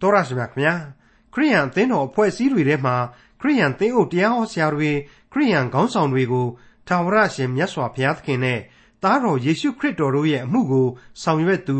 [0.00, 0.74] တော်ရရှိမြခင်ဗျာ
[1.32, 2.96] ခရိယန်အသင်းတော်အဖွဲ့အစည်းတွေထဲမှာ
[3.40, 4.90] ခရိယန်သင်းအုပ်တရားဟောဆရာတွေ
[5.32, 6.46] ခရိယန်ခေါင်းဆောင်တွေကို
[6.86, 8.60] ထာဝရရှင်မြတ်စွာဘုရားသခင်နဲ့
[9.02, 10.86] သားတော်ယေရှုခရစ်တော်တို့ရဲ့အမှုကို
[11.22, 11.78] ဆောင်ရွက်သူ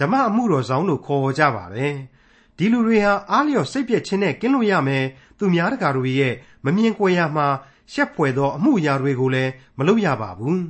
[0.00, 1.94] ဓမ္မအမှုတော်ဆောင်လို့ခေါ်ကြပါတယ်
[2.56, 5.04] ဒီလူတွေဟာအားလျော်စိတ်ပြည့်ခြင်းနဲ့ကင်းလို့ရမယ်
[5.38, 6.34] သူများတကာတို့ရဲ့
[6.64, 7.46] မမြင်ကွယ်ရာမှာ
[7.92, 10.62] ရှက်ဖွယ်သောအမှုအရာတွေကိုလည်းမလုပ်ရပါဘူး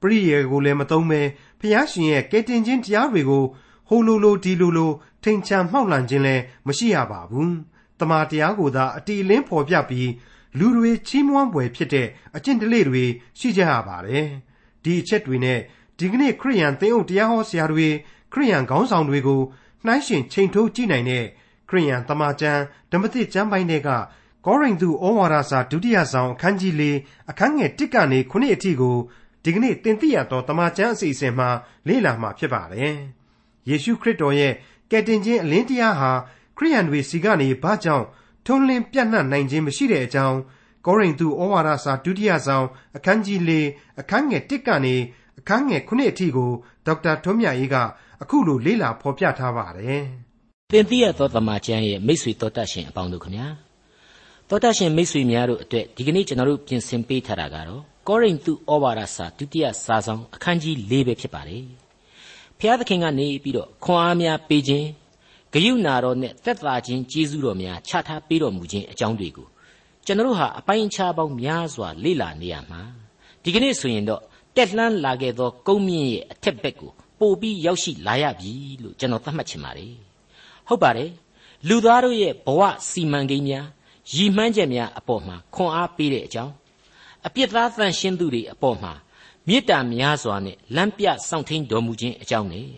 [0.00, 1.20] ပရိယေကိုလည်းမသုံးပဲ
[1.60, 3.44] ဖျားရှင်ရဲ့ကယ်တင်ခြင်းတရားတွေကို
[3.88, 4.92] ဟိုလိုလိုဒီလိုလို
[5.22, 7.54] ထိန်ချန်မှောက်လှန်ခြင်းလည်းမရှိရပါဘူး
[7.98, 10.10] တမန်တရားကိုသာအတီလင်းဖော်ပြပြီး
[10.58, 13.04] လူတွေချီးမွမ်းပွဲဖြစ်တဲ့အကျင့်တလေတွေ
[13.38, 14.26] ရှိကြရပါတယ်
[14.84, 15.58] ဒီအချက်တွေနဲ့
[15.98, 17.88] ဒီကနေ့ခရိယန်သင်းအုပ်တရားဟောဆရာတွေ
[18.32, 19.40] ခရိယန်ခေါင်းဆောင်တွေကို
[19.86, 21.24] နှိုင်းရှင်ချိန်ထိုးကြည့်နိုင်တဲ့
[21.68, 23.90] ခရိယန်တမန်ကျမ်းဓမ္မသစ်ကျမ်းပိုင်းတွေက
[24.46, 26.82] ကောရိန္သုဩဝါဒစာဒုတိယဆောင်အခန်းကြီး၄
[27.30, 28.96] အခန်းငယ်၁ကနေ9အထိကို
[29.44, 31.48] ဒီကနေ့သင်သိရသောတမန်ကျမ်းအစီအစဉ်မှာ
[31.88, 32.96] လေ့လာမှာဖြစ်ပါတယ်။
[33.68, 34.52] ယေရှုခရစ်တော်ရဲ့
[34.90, 36.12] ကယ်တင်ခြင်းအလင်းတရားဟာ
[36.56, 38.06] ခရိယန်တွေစီကနေဘာကြောင့်
[38.46, 40.38] ထုံးလင်းပြန့်နှံ့နိုင်ခြင်းမရှိတဲ့အကြောင်း
[40.86, 43.50] ကောရိန္သုဩဝါဒစာဒုတိယဆောင်အခန်းကြီး၄
[44.00, 44.94] အခန်းငယ်၁ကနေ
[45.38, 46.50] အခန်းငယ်9အထိကို
[46.86, 47.76] ဒေါက်တာထွန်းမြတ်အေးက
[48.22, 50.02] အခုလိုလေ့လာဖော်ပြထားပါတယ်။
[50.72, 53.46] သင်သိရသောတမန်ကျမ်းရဲ့မိတ်ဆွေတော်တတ်ရှင်အပေါင်းတို့ခမညာ
[54.48, 61.64] တော်တတ်ရှင်မိတ်ဆွေများတို့အတွက်ဒီကနေ့ကျွန်တော်တို့ပြင်ဆင်ပေးထားတာကတော့ကောရိန္သုဩဝါဒစာဒုတိယစာဆောင်အခန်းကြီး၄ပဲဖြစ်ပါတယ်။
[62.60, 64.88] ဖျားသခင်ကနေပြီးတော့ခွန်အားများပေးခြင်း
[65.52, 69.46] ဂယုဏတော်နဲ့သက်သာခြင်းကျေးဇူးတော်များချထားပေးတော်မူခြင်းအကြောင်းတွေကို
[70.06, 72.82] ကျွန်တော်တို့ဟာအပိုင်းခြားပေါင်းများစွာလေ့လာနေရမှာ
[73.42, 74.22] ဒီကနေ့ဆိုရင်တော့
[74.56, 78.52] တက်လှမ်းလာခဲ့သောကုန်းမြင့်ရဲ့အထက်ဘက်ကိုပို့ပြီးရောက်ရှိလာရပြီ
[78.82, 79.92] လို့ကျွန်တော်သတ်မှတ်ချင်ပါတယ်။
[80.68, 81.10] ဟုတ်ပါတယ်
[81.68, 82.60] လူသားတို့ရဲ့ဘဝ
[82.90, 83.66] စီမံကိန်းများ
[84.14, 86.52] ရည်မှန်းချက်များအပေါ်မှာခွန်အားပေးတဲ့အကြောင်း
[87.26, 88.92] အပြစ်သားသန့်ရှင်းသူတွေအပေါ်မှာ
[89.48, 92.68] မေတ္တာများစွာနဲ့လမ်းပြစောင့်ထိန်တော်မူခြင်းအကြောင်းနဲ့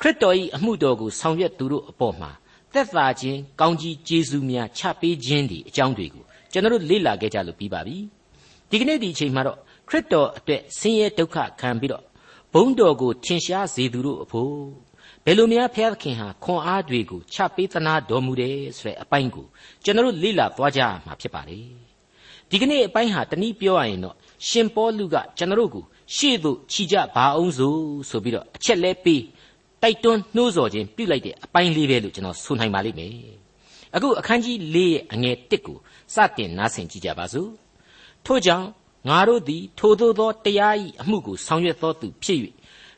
[0.00, 2.30] ခရစ်တော်၏အမှုတော်ကိုဆောင်ရွက်သူတို့အပေါ်မှာ
[2.72, 7.96] သက်သာခြင်းကောင်းကြီးကျေးဇူးများချပေးခြင်းဒီအကြောင်းတွေကိုကျွန်တော်တို့လေ့လာခဲ့ကြလို့ပြီးပါပြီ
[8.70, 12.04] ဒီကနေ့ဒီအချိန်မှာတော့ခရစ်တော်အတွက်ဆင်းရဲဒုက္ခခံပြီးတော့
[12.52, 14.54] ဘုန်းတော်ကိုထင်ရှားစေသူတို့အဖို့
[15.24, 19.46] ဘယ်လိုများဖျားသခင်ဟာခွန်အားတွေကိုချပေးသနာတော်မူတယ်ဆိုတဲ့အပိုင်းကို
[19.84, 21.58] ကျွန်တော်တို့လေ့လာသွားကြရမှာဖြစ်ပါလေ
[22.50, 24.16] ဒီကနေ့အပိုင်းဟာတနည်းပြောရရင်တော့
[24.48, 25.84] ရှင်ပေါလုကကျွန်တော်တို့ကို
[26.16, 27.78] ရှေ့သို့ခြိကြပါအောင်စို့
[28.08, 29.22] ဆိုပြီးတော့အချက်လဲပေး
[29.82, 33.12] တိုက်တွန်းနှိုးဆော်ခြင်းပြုလိုက်တဲ့အပိုင်းလေးပဲလို့ကျွန်တော်ဆိုနိုင်ပါလိမ့်မယ်
[33.94, 35.78] အခုအခန်းကြီး၄ရဲ့အငယ်၁ကို
[36.14, 37.50] စတင်နားဆင်ကြည့်ကြပါစို့
[38.26, 38.66] ထို့ကြောင့်
[39.08, 42.38] ငါတို့သည်ထိုသို့သောတရား၏အမှုကိုဆောင်ရွက်သောသူဖြစ်၍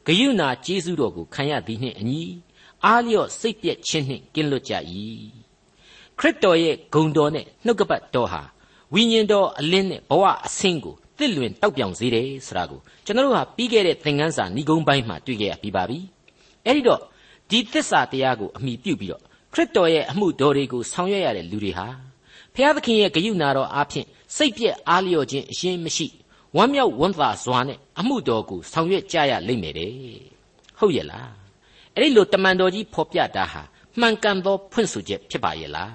[0.07, 2.23] ဂယုဏကျေးဇူးတော်ကိုခံရသည်နှင့်အညီ
[2.85, 4.75] အားလျော့စိတ်ပြည့်ခြင်းနှင့်ကင်းလွတ်ကြ၏
[6.19, 8.43] ခရစ်တော်ရဲ့ဂုဏ်တော်နဲ့နှုတ်ကပတ်တော်ဟာ
[8.95, 15.99] ဝိညာဉ်တော်အလင်းနဲ့ဘဝအဆင့်ကို တစ်လွင်တောက်ပြောင်စေတယ်ဆိုတာကိုကျွန်တော်တို့ဟာပြီးခဲ့တဲ့သင်ခန်းစာဏိဂုံးပိုင်းမှာတွေ့ခဲ့ရပြီးပါပြီ
[16.65, 17.01] အဲ့ဒီတော့
[17.51, 19.23] ဒီသစ္စာတရားကိုအမိပြုပြီးတော့
[19.53, 21.87] ခရစ်တော်ရဲ့အမှုတော်တွေကိုဆောင်ရွက်ရတဲ့လူတွေဟာ
[22.55, 24.07] ဖျားသခင်ရဲ့ဂရုဏာတော်အားဖြင့်
[24.37, 26.07] စိတ်ပြည့်အားလျော့ခြင်းအရှင်းမရှိ
[26.57, 29.93] ဝမ်းမြောက်ဝမ်းသာစွာနဲ့အမှုတော်ကိုဆောင်ရွက်ကြရလိမ့်မယ်တဲ့
[30.79, 31.31] ဟုတ်ရဲ့လား
[31.95, 33.63] အဲ့ဒီလိုတမန်တော်ကြီးဖော်ပြတာဟာ
[34.01, 35.93] မှန်ကန်သောဖွင့်ဆိုချက်ဖြစ်ပါရဲ့လား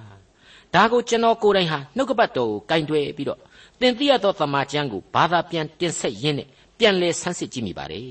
[0.73, 3.39] ဒါကိုကျွန်တော်ကိုယ်တိုင်ဟာနှုတ်ကပတ်တော်ကိုကင်တွယ်ပြီးတော့
[3.81, 6.47] သင်သိရသောသမာကျမ်းကိုဘာသာပြန်တင်ဆက်ရင်းနဲ့
[6.77, 8.05] ပြန်လဲဆန်းစစ်ကြည့်မိပါတယ်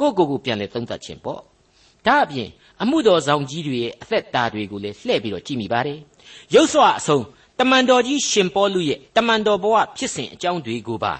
[0.00, 1.40] ကိုကိုကိုပြန်လဲသုံးသပ်ခြင်းပေါ့
[2.06, 2.48] ဒါအပြင်
[2.82, 5.98] အမှုတော်ဆောင်ကြီးတွေရဲ့အသက်တာတွေကိုလည်းလှည့်ပြီးတော့ကြည့်မိပါတယ်
[6.54, 7.24] ရုပ်စွာအဆုံး
[7.58, 11.14] တမန်တော်ကြီးရှင်ပေါလုရဲ့တမန်တော်ဘဝဖြစ်စဉ်အကြောင်းတွေကိုပါ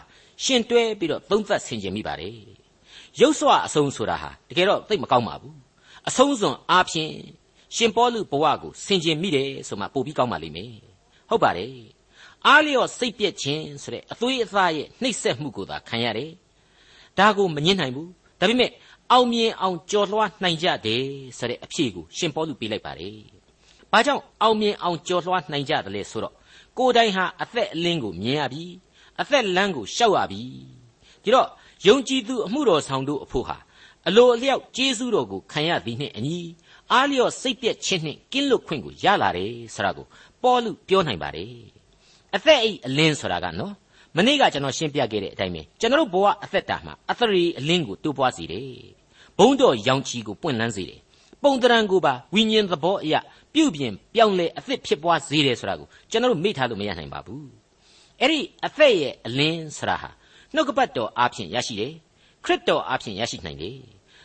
[0.45, 2.37] ရှင်တွဲပြီးတော့သုံးသပ်ဆင်ခြင်မိပါတယ်
[3.21, 5.57] ရုပ်စွာအဆုံးဆိုတာဟာတကယ်တော့သိမကောင်းပါဘူး
[6.09, 7.13] အဆုံးစွန်အားဖြင့်
[7.77, 10.73] ရှင်ပေါလုဘဝကိုဆင်ခြင်မိတယ်ဆိုမှပိုပြီးကောင်းပါလိမ့်မယ်
[11.29, 11.98] ဟုတ်ပါတယ်
[12.47, 16.31] အားလျော့စိတ်ပြက်ခြင်းဆိုတဲ့အသွေးအသားရဲ့နှိပ်စက်မှုကိုသာခံရတယ်
[17.19, 18.11] ဒါကိုမငြင်းနိုင်ဘူး
[18.41, 18.71] ဒါပေမဲ့
[19.13, 21.05] အောင်မြင်အောင်ကြော်လွှားနိုင်ကြတယ်
[21.39, 23.19] ဆိုတဲ့အဖြေကိုရှင်ပေါလုပေးလိုက်ပါတယ်
[23.93, 26.35] ဘာကြောင့်အောင်မြင်အောင်ကြော်လွှားနိုင်ကြတယ်လဲဆိုတော့
[26.79, 28.65] ကိုယ်တိုင်ဟာအသက်အလင်းကိုမြင်ရပြီ
[29.21, 30.43] အသက်လမ်းကိုရှောက်ရပြီ
[31.23, 31.49] ဒီတော့
[31.87, 33.57] ယုံကြည်သူအမှုတော်ဆောင်တို့အဖို့ဟာ
[34.09, 36.39] အလိုအလျောက်ကျေးဇူးတော်ကိုခံရသည်နှင့်အညီ
[36.93, 40.07] အားလျော့စိတ်ပြည့်ခြင်းနှင့်ကင်းလွတ်ခွင့်ကိုရလာတယ်ဆိုတာကို
[40.43, 41.78] ပေါ်လူပြောနိုင်ပါတယ်
[42.37, 43.75] အသက်အိတ်အလင်းဆိုတာကနော်
[44.17, 48.69] မနေ့ကကျွန်တော်ရှင်းပြခဲ့တဲ့အတိုင်းပဲကျွန်တော်တို့ဘဝအသက်တာမှာအသရေအလင်းကိုတိုးပွားစေတယ်
[49.39, 51.01] ဘုံတော်ရောင်ချီကိုပွင့်လန်းစေတယ်
[51.43, 53.21] ပုံတရံကိုပါဝိညာဉ်သဘောအရာ
[53.55, 57.49] ပြုပြင်ပြောင်းလဲအသစ်ဖြစ်ပွားစေတယ်ဆိုတာကိုကျွန်တော်တို့မေ့ထားလို့မရနိုင်ပါဘူး
[58.21, 60.11] အဲ့ဒီအသက်ရဲ့အလင်းဆိုတာဟာ
[60.55, 61.93] နှုတ်ကပတ်တော်အားဖြင့်ရရှိတယ်
[62.45, 63.77] ခရစ်တော်အားဖြင့်ရရှိနိုင်တယ်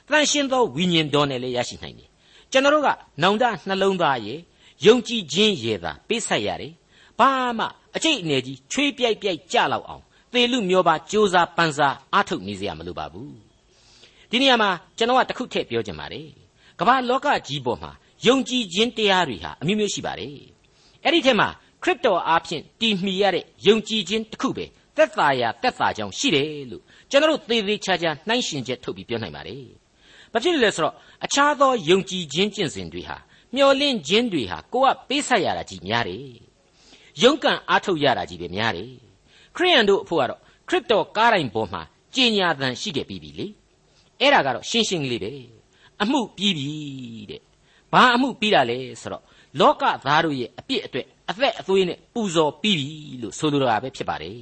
[0.08, 2.10] တန်ရှင်းသောဝိညာဉ်တော်နဲ့လည်းရရှိနိုင်တယ်
[2.52, 2.90] ကျွန်တော်တို့က
[3.22, 4.40] နောင်တနှလုံးသားရဲ့
[4.86, 6.74] ယုံကြည်ခြင်းရဲ့သာပေးဆက်ရတယ်
[7.20, 7.30] ဘာ
[7.60, 10.04] မှ အကျိတ်အနေကြီးချွေးပြိုက်ပြိုက်ကြလောက်အောင်
[10.34, 13.36] သေလူမျိုးပါကြိုးစားပန်းစားအားထုတ်နေစရာမလိုပါဘူး
[14.30, 16.28] ဒီနေရာမှာကျွန်တော်ကတခုထည့်ပြောချင်ပါတယ်
[16.80, 17.92] ကမ္ဘာလောကကြီးပေါ်မှာ
[18.28, 20.36] ယုံကြည်ခြင်းတရားတွေဟာအမျိုးမျိုးရှိပါတယ်
[21.04, 21.48] အဲ့ဒီထဲမှာ
[21.84, 24.66] ခရစ်တော်အားဖြင့်တည်မှီရတဲ့ယုံကြည်ခြင်းတစ်ခုပဲ
[24.98, 29.66] သက်သာရာသက်သာကြောင်းရှိတယ်လို့ကျွန်တော်တို့သေသေးချာချာနှိုင်းရှင်ချက်ထုတ်ပြီးပြောနိုင်ပါတယ်
[30.34, 30.94] ဘာဖြစ်လို့လဲဆိုတော့
[31.26, 33.18] အခြားသောယုံကြည်ခြင်းကျင့်စဉ်တွေဟာ
[33.56, 36.53] မျော်လင့်ခြင်းတွေဟာကိုကပေးဆက်ရတာကြီးများတယ်
[37.22, 38.90] ယုံကန်အားထုတ်ရတာကြီးပဲများတယ်
[39.56, 41.82] ခရိယန်တို့အဖို့ကတော့ခရစ်တော်ကားတိုင်းပေါ်မှာ
[42.16, 43.48] ကြင်ညာသံရှိခဲ့ပြီးပြီလေ
[44.20, 45.32] အဲ့ဒါကတော့ရှင်းရှင်းလေးပဲ
[46.02, 46.70] အမှုပြီးပြီ
[47.32, 47.42] တဲ့
[47.94, 49.24] ဘာအမှုပြီးတာလဲဆိုတော့
[49.60, 52.88] လောကသားတို့ရဲ့အပြစ်အတွက်အသက်အသွေးနဲ့ပူဇော်ပြီးပြီ
[53.22, 54.38] လို့ဆိုလိုတာပဲဖြစ်ပါတယ်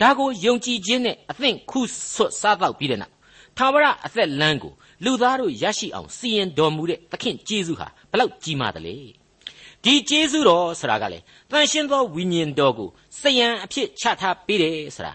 [0.00, 1.80] ဒါကိုယုံကြည်ခြင်းနဲ့အသင့်ခု
[2.14, 3.14] ဆွတ်စားတော့ပြီးတဲ့နောက်
[3.58, 4.72] သာဝရအသက်လမ်းကို
[5.04, 8.96] လူသားတို့ရရှိအောင်စီရင်တော်မူတဲ့သခင်ကျေးဇူးဟာဘလောက်ကြီးမားတယ်လေ
[9.84, 11.18] ဒီကျေးဇူးတော်ဆိုတာကလေ
[11.50, 12.88] တန်ရှင်းသောဝိညာဉ်တော်ကို
[13.20, 15.12] စယံအဖြစ်ချထားပေးတယ်ဆိုတာ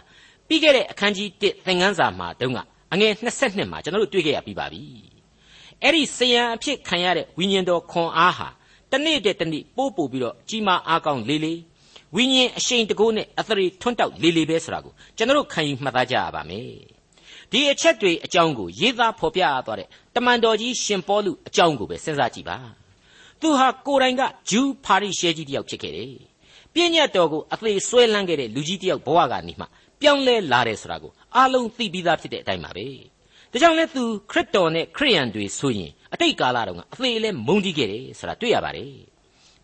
[0.48, 2.60] ပြီးခဲ့တဲ့အခန်းကြီး1သင်ခန်းစာမှာတုန်းက
[2.94, 4.84] အငယ်22မှာကျွန်တော်တို့တွေ့ခဲ့ရပြီးပါပြီ
[5.82, 8.48] အဲ့ဒီစယံအဖြစ်ခံရတဲ့ဝိညာဉ်တော်ခွန်အားဟာ
[8.92, 11.60] တနေ့တည်းတနေ့ပို့ပို့ပြီးတော့ကြီးမားအားကောင်းလေးလေး
[12.16, 16.70] ဝိညာဉ်အရှိန်တကိုးနဲ့အသရေထွန်းတောက်လေးလေးပဲဆိုတာကိုကျွန်တော်တို့ခံယူမှတ်သားကြရပါမယ်
[17.52, 22.58] ဒီအချက်တွေအကြောင်းကိုရေးသားဖော်ပြရသွားတဲ့တမန်တော်ကြီးရှင်ပေါလုအကြောင်းကိုပဲစဉ်းစားကြည့်ပါ
[23.42, 26.14] သူဟာကိုယ်တိုင်ကဂျူးဖာရိရှဲကြီးတယောက်ဖြစ်ခဲ့တယ်
[26.74, 29.66] ပြည့်ညတ်တော်ကိုအသေးဆွဲလန်းခဲ့တဲ့လူကြီးတယောက်ဘဝကနေမှ
[30.02, 32.88] ပြောင်းလဲလာတယ်ဆိုတာကိုအားလုံးသိပြီးသားဖြစ်တဲ့အတိုင်းပါပဲ
[33.52, 38.90] ဒါကြောင့်လဲသူခရစ်တော်နဲ့ခရိယန်တွေဆိုရင်အတိတ်ကာလတုန်းကအသေးလဲမုန်းတီးခဲ့တယ်ဆိုတာတွေ့ရပါတယ်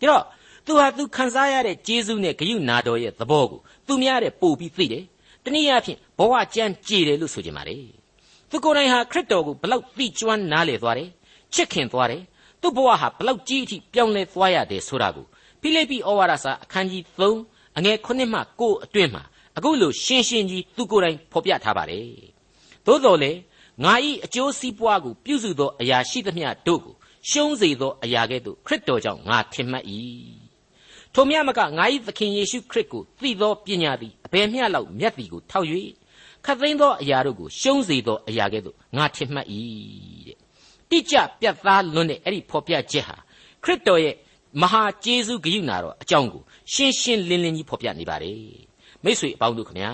[0.00, 0.24] ဒါတော့
[0.66, 5.04] သူဟာသူခံစားရတဲ့ကျေးဇူးနဲ့ဂရုနာတော်ရဲ့သဘောကိုသူများတဲ့ပို့ပြီးသိတယ်
[5.44, 7.76] တနည်းအားဖြင့်ဘဝကြမ်းကြည်တယ်လို့ဆိုကြပါလေ
[8.50, 11.10] သူကိုယ်တိုင်ဟာခရစ်တော်ကိုဘလောက်သိကျွမ်းနားလေသွားတယ်
[11.54, 12.22] ချစ်ခင်သွားတယ်
[12.62, 15.26] သူ့ဘဝဟာဘလောက်ကြီးအထိပြောင်းလဲသွားရတယ်ဆိုတာကို
[15.60, 19.22] ဖိလိပ္ပိဩဝါဒစာအခန်းကြီး3အငယ်9မှ9အတွင်းမှာ
[19.56, 22.06] အခုလိုရှင်းရှင်းကြီးသူကိုယ်တိုင်ဖော်ပြထားပါတယ်
[22.86, 23.32] သို့တော်လေ
[23.84, 26.94] ငါဤအကျိုးစီးပွားကိုပြုစုသောအရာရှိသမျှတို့ကို
[27.30, 29.84] ရှုံးစေသောအရာကဲ့သို့ခရစ်တော်ကြောင့်ငါထင်မှတ်၏
[31.14, 35.66] ထိုမြတ်မကငါ၏သခင်ယေရှုခရစ်ကိုသိသောပညာသည်အဘယ်မျှလောက်မြတ်သည်ကိုထောက်၍
[36.44, 39.46] ခတ်သိမ်းသောအရာတို့ကိုရှုံးစေသောအရာကဲ့သို့ငါထင်မှတ်၏
[40.26, 40.31] တဲ့
[40.92, 43.16] တိကျပြတ်သားလွန်းတဲ့အဲ့ဒီဖော်ပြချက်ဟာ
[43.64, 44.14] ခရစ်တော်ရဲ့
[44.60, 46.42] မဟာကျေးဇူးဂရုဏာတော်အကြောင်းကို
[46.72, 48.42] ရှင်းရှင်းလင်းလင်းကြီးဖော်ပြနေပါတယ်
[49.04, 49.92] မိတ်ဆွေအပေါင်းတို့ခမညာ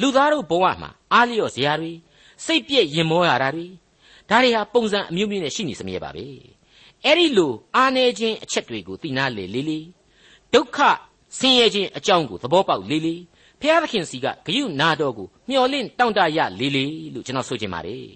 [0.00, 1.92] လူသားတို့ဘဝမှာအားလျော့စရာတွေ
[2.44, 3.66] စိတ်ပြည့်ရင်မောရတာတွေ
[4.30, 6.26] ဒါတွေဟာပုံစံအမျိုးမျိုးနဲ့ရှိနေစမြဲပါပဲ
[7.04, 9.86] အဲ့ဒီလိုအားနေခြင်းအချက်တွေကိုသိနာလေလေးလေး
[10.54, 10.78] ဒုက္ခ
[11.38, 13.22] ဆင်းရဲခြင်းအကြောင်းကိုသဘောပေါက်လေးလေး
[13.60, 18.06] ဖျားသခင်စီကဂယုနာတော်ကိုမျှော်လင့်တောင့်တရလေးလေးလို့ကျွန်တော်ဆိုချင်ပါတယ်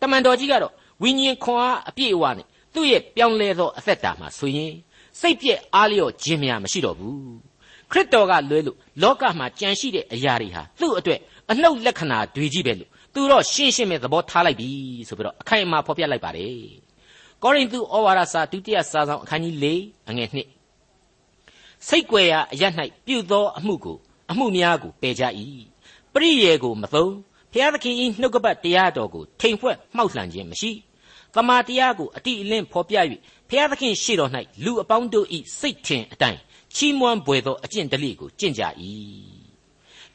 [0.00, 4.72] တမန်တော်ကြီးကတော့ ဝိညာဉ်ခွန်အားအပြည့်အဝနဲ့သူ့ရဲ့ပြောင်းလဲသောအသက်တာမှာဆိုရင်
[5.20, 7.34] စိတ်ပြည့်အားလျော့ခြင်းများမရှိတော့ဘူး
[7.90, 11.20] ခရစ်တော်ကလွဲလို့လောကမှာကြံရှိတဲ့အရာတွေဟာသူ့အတွက်
[11.50, 14.68] အနှုတ်လက္ခဏာတွေကြီးပဲလို့သူတော့ရှင်းရှင်းပဲသဘောထားလိုက်ပြီ
[15.08, 16.58] ဆိုပြီးတော့အခိုင်အမာဖော်ပြလိုက်ပါတယ်
[17.42, 19.66] ကောရိန္သုဩဝါဒစာဒုတိယစာဆောင်အခန်းကြီး၄
[20.08, 22.62] အငယ်1စိတ်ွယ်ရာအရ၌
[23.06, 23.96] ပြုသောအမှုကို
[24.30, 25.24] အမှုများကိုပယ်ကြ၏
[26.12, 27.12] ပရိယေကိုမသုံး
[27.56, 30.70] ဖျားသခင်၏နှုတ်ကပတ်တရားတော်ကိုထိန်ဖွဲ့မှောက်လှန်ခြင်းမရှိ
[31.34, 32.96] တမာတရားကိုအတိအလင်းဖော်ပြ၍
[33.48, 34.30] ဖျားသခင်ရှေ့တော်၌
[34.64, 35.26] လူအပေါင်းတို့၏
[35.58, 36.40] စိတ်ထင်အတိုင်း
[36.74, 38.62] ချီးမွမ်းပွေသောအကျင့်တလိကိုကျင့်ကြ၏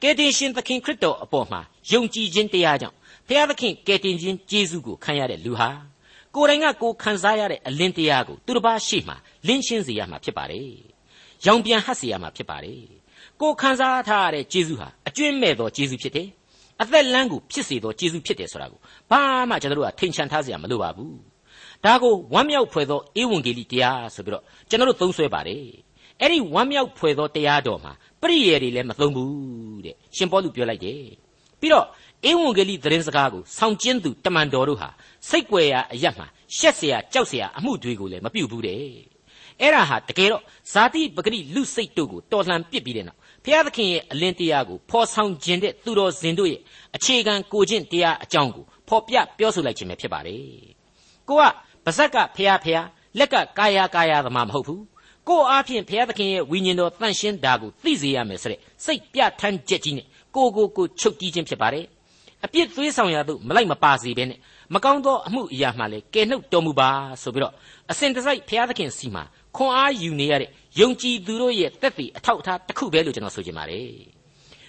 [0.01, 2.95] ကယ်တင်ရှင်သခင်ခရစ်တော်အပေါ်မှာယုံကြည်ခြင်းတရားကြောင့်
[3.27, 5.69] ဘုရားသခင်ကယ်တင်ခြင်းကျေးဇူးကိုခံရတဲ့လူဟာ
[6.35, 9.15] ကိုယ်တိုင်ကကိုခံစားရတဲ့အလင်းတရားကိုသူတစ်ပါးရှေ့မှာ
[9.47, 10.71] လင်းရှင်းစေရမှာဖြစ်ပါတယ်။
[11.45, 12.81] ရောင်ပြန်ဟပ်စေရမှာဖြစ်ပါတယ်။
[13.41, 16.29] ကိုခံစားထားရတဲ့ကျေးဇူးဟာအကျွင့်မဲ့သောကျေးဇူးဖြစ်တယ်။
[16.82, 19.20] အသက်လန်းကိုဖြစ်စေသောကျေးဇူးဖြစ်တယ်ဆိုတာကိုဘာ
[19.50, 21.12] မှကျွန်တော်တို့ကထိန်ချန်ထားစရာမလိုပါဘူး။
[21.84, 25.64] ဒါကိုဝမ်းမြောက်ဖွယ်သောဧဝံဂေလိတရားဆိုပြီးတော့ကျွန်တော်တို့သုံးဆွဲပါတယ်။
[26.20, 31.02] အဲ့ဒီဝမ်းမြောက်ဖွယ်သောတရားတော်မှာပရိယေတွေလည်းမသုံးဘူးတဲ့ရှင်ပေါလုပြောလိုက်တယ်
[31.60, 31.86] ပြီးတော့
[32.30, 34.88] ဧဝံဂေလိသတင်းစကားကိုဆောင်ကျင်းသူတမန်တော်တို့ဟာ
[35.28, 38.78] စိတ်ွယ်ရာအရတ်မှာရှက်เสียကြောက်เสียအမှုတွေကိုလည်းမပြုတ်ဘူးတဲ့
[39.60, 46.61] အဲ့ဒါဟာတကယ်တော့ဇာတိပဂရိလူစိတ်တို့ကိုတော်လှန်ပစ်ပြီးတဲ့နောက်ဘု ရားသခင်ရဲ့အလင်းတရားကိုဖော်ဆောင်ခြင်းတဲ့သူတော်စင်တို့ရဲ့
[46.95, 50.41] အခြေခံကိုကျင့်တရားအကြောင်းကိုဖော်ပြပြောဆိုလိုက်ခြင်းပဲဖြစ်ပါတယ်
[51.27, 51.41] ကိုက
[51.85, 52.77] ပါဇက်ကဖះဖះ
[53.19, 54.83] လက်ကကာယကာယသမားမဟုတ်ဘူး
[55.27, 61.85] ကိုအားဖြင့်ဘုရားသခင်ရဲ့ဝိညာဉ်တော်တန့်ရှင်းတာကိုသိစေရမယ်ဆိုတဲ့စိတ်ပြဋ္ဌာန်းချက်ကြီးနဲ့ကိုကိုကိုချုပ်တီးခြင်းဖြစ်ပါတယ်
[62.45, 64.39] အပြစ်သွေးဆောင်ရသို့မလိုက်မပါစေဘဲနဲ့
[64.73, 66.89] မကောင်းသောအမှုအရာမှလည်းကယ်နှုတ်တော်မူပါ
[67.21, 67.53] ဆိုပြီးတော့
[67.91, 69.23] အစဉ်တစိုက်ဘုရားသခင်စီမှာ
[69.55, 70.49] ခွန်အားယူနေရတဲ့
[70.79, 73.87] ယုံကြည်သူတို့ရဲ့တက်တည်အထောက်အထားတစ်ခုပဲလို့ကျွန်တော်ဆိုချင်ပါတယ်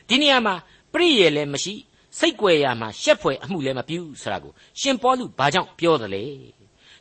[0.09, 0.55] ဒီနေရာမှာ
[0.93, 1.75] ပရိယေလည်းမရှိ
[2.19, 6.25] စိတ်ွယ်ရာမှာရှက်ဖွယ်အမှုလည်းမပြုဆိုတာကိုရှင်ပေါလုဘာကြောင့်ပြောသလဲ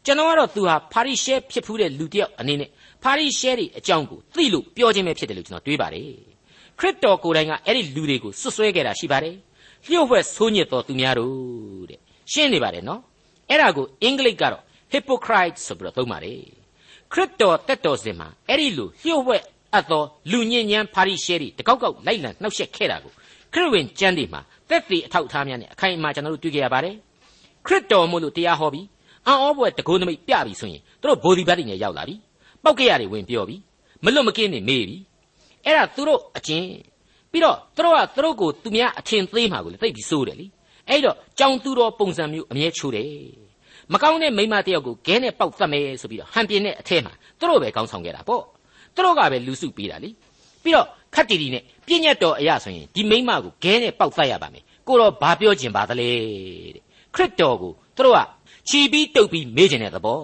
[0.05, 2.69] ကျွန်တော်ကတော့သူဟာပါရိရှဲဖြစ်ဖူးတဲ့လူတစ်ယောက်အနေနဲ့
[3.03, 6.09] ပါရိရှဲတွေအကြောင်းကိုသိလို့ပြောခြင်းပဲဖြစ်တယ်လို့ကျွန်တော်တွေးပါတယ်
[6.79, 9.35] ခရစ်တော်ကိုယ်တိုင်ကအဲ့ဒီလူတွေကိုဆွဆွဲခဲ့တာရှိပါတယ်
[9.85, 11.99] လျှို့ဝှက်ဆိုးညစ်တော်သူများတို့တဲ့
[12.31, 13.01] ရှင်းနေပါတယ်နော်
[13.49, 14.63] အဲ့ဒါကိုအင်္ဂလိပ်ကတော့
[14.93, 16.58] hypocrite ဆိုပြီးတော့သုံးပါတယ်
[17.13, 23.11] ခရစ်တော်တက်တော်စင်မှာအဲ့ဒီလိုလျှို့ဝှက်အပ်သောလူညဉ့်ညမ်းဖာရိရှဲတွေတကောက်ကောက်လိုက်လံနှောက်ယှက်ခဲ့တာကို
[23.53, 26.95] ခရစ်ဝင်ကျမ်းတွေမှာသက်သေအထောက်အထားများနဲ့အခိုင်အမာကျွန်တော်တို့တွေ့ကြရပါတယ်
[27.65, 28.85] ခရစ်တော်မို့လို့တရားဟောပြီး
[29.27, 32.15] အံ့ဩဖွယ်တကိုးနမိတ်ပြပြီဆိုရင်တို့ဘိုဒီဘတ်တွေနဲ့ရောက်လာပြီ
[32.63, 33.57] ပောက်ကရတွေဝင်ပြောပြီ
[34.03, 34.97] မလွတ်မကင်းနေမေးပြီ
[35.65, 36.67] အဲ့ဒါသူတို့အချင်း
[37.31, 40.47] ပြီးတော့သူတို့ကသူတို့ကိုသူများအထင်သေးမှာကိုလေသိပြီးစိုးတယ်လी
[40.89, 43.07] အဲ့တော့ကြောင်သူတော်ပုံစံမျိုးအမြဲချိုးတယ်
[43.93, 48.43] မကောင်းတဲ့မိမတယောက်ကိုဂဲနဲ့ပေါက်သတ်မယ်ဆိုပြီးတော့ဟန်ပြင်းတဲ့အထဲမှာသူတို့ပဲကောင်းဆောင်ခဲ့တာပေါ့
[48.95, 50.09] သူတို့ကပဲလူစုပေးတာလी
[50.63, 56.09] ပြီးတော့ခတ်တီတီနဲ့ပြည့်ညတ်တော်အရာဆိုရင်ဒီမိမကိုဂဲနဲ့ပေါက်သတ်ရပါမယ်ကိုတော့ဘာပြောကျင်ပါသလဲ
[56.75, 56.83] တဲ့
[57.15, 58.19] ခရစ်တော်ကိုသူတို့က
[58.69, 60.21] ချီပြီးတုပ်ပြီးမေးကျင်တဲ့သဘော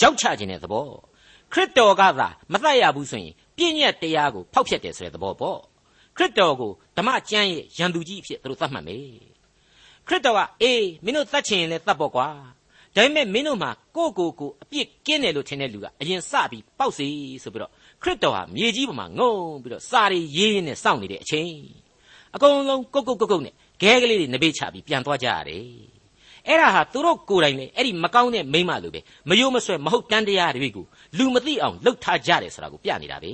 [0.00, 0.86] ကြောက်ချကျင်တဲ့သဘော
[1.52, 5.58] ခရစ်တော်ကသာမသတ်ရဘူးဆိုရင်ပြည့်ညတ်တရားကိုဖောက်ဖျက်တယ်ဆိုတဲ့သဘောပေါ့
[6.16, 9.06] ခရစ်တော်ကိုဓမ္မကျမ်းရဲ့ရန်သူကြီးအဖြစ်သူတို့သတ်မှတ်မယ်
[10.06, 12.28] ခရစ်တော်ကအေးမင်းတို့သတ်ချင်ရင်လည်းသတ်ပေါ့ကွာ
[12.98, 17.06] ဒါပေမဲ့မင်းတို့မှာကိုယ့်ကိုယ်ကိုအပြစ်ကင်းတယ်လို့ထင်တဲ့လူကအရင်စပြီးပေါက်စီ
[17.42, 21.52] ဆိုပြီးတော့ခရစ်တော်ဟာမြေကြီးပေါ်မှာငုံပြီးတော့စာရီရေးရင်းနဲ့စောင့်နေတဲ့အချိန်
[22.34, 25.64] အကုန်လုံးကုတ်ကုတ်ကုတ်ကုတ်နဲ့ခဲကလေးတွေနှပေးချပြီးပြန်သွားကြရတယ်
[26.46, 30.86] အဲ့ဒါဟာသူတို့ကိုယ်တိုင်လေအဲ့ဒီမကောင်းတဲ့မိမလိုပဲမယိုးမဆွဲမဟုတ်တန်းတရားတွေကို
[31.18, 33.32] လူမသိအောင်လှုပ်ထားကြတယ်ဆိုတာကိုပြနေတာပဲ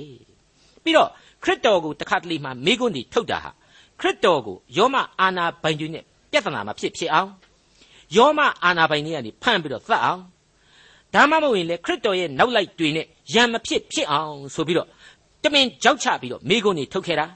[0.83, 1.09] ပြီးတော့
[1.43, 3.51] ခရစ်တော်ကိုတခါတလေမှမိကွန်းတီထုတ်တာဟာ
[3.99, 7.29] ခရစ်တော်ကိုယောမအာနာပိုင်တွေနဲ့ပြဿနာမှာဖြစ်ဖြစ်အောင်
[8.17, 10.21] ယောမအာနာပိုင်တွေကနေဖမ်းပြီးတော့သတ်အောင်
[11.13, 14.87] ဒါမှမဟုတ်ရင်လေခရစ်တော်ရဲ့နောက်လိုက်တွေနဲ့ရံမဖြစ်ဖြစ်အောင်ဆိုပြီးတော့
[15.43, 17.27] တမင်ကြောက်ချပြီးတော့မိကွန်းတီထုတ်ခဲ့တာ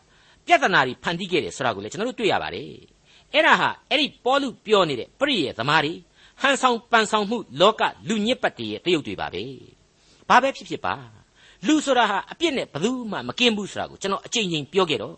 [0.45, 2.67] ပြဿနာတွေဖန်တီးခဲ့တယ်ဆိုတာကိုလည်းကျွန်တော်တို့တွေ့ရပါတယ်
[3.33, 5.93] အဲ့ဒါဟာအဲ့ဒီပေါလုပြောနေတဲ့ပရိယေသမားတွေ
[6.41, 9.43] ဟန်ဆောင်ပန်ဆောင်မှုလောကလူညစ်ပတ်တွေရဲ့တရုပ်တွေပါပဲ
[10.29, 10.93] ဘာပဲဖြစ်ဖြစ်ပါ
[11.67, 15.15] လူဆိုတာဟာအပြစ်နဲ့ဘယ်သူမှမကင်းဘူးဆိုတာကိုကျွန်တော်အကြိမ်ကြိမ်ပြောခဲ့တော့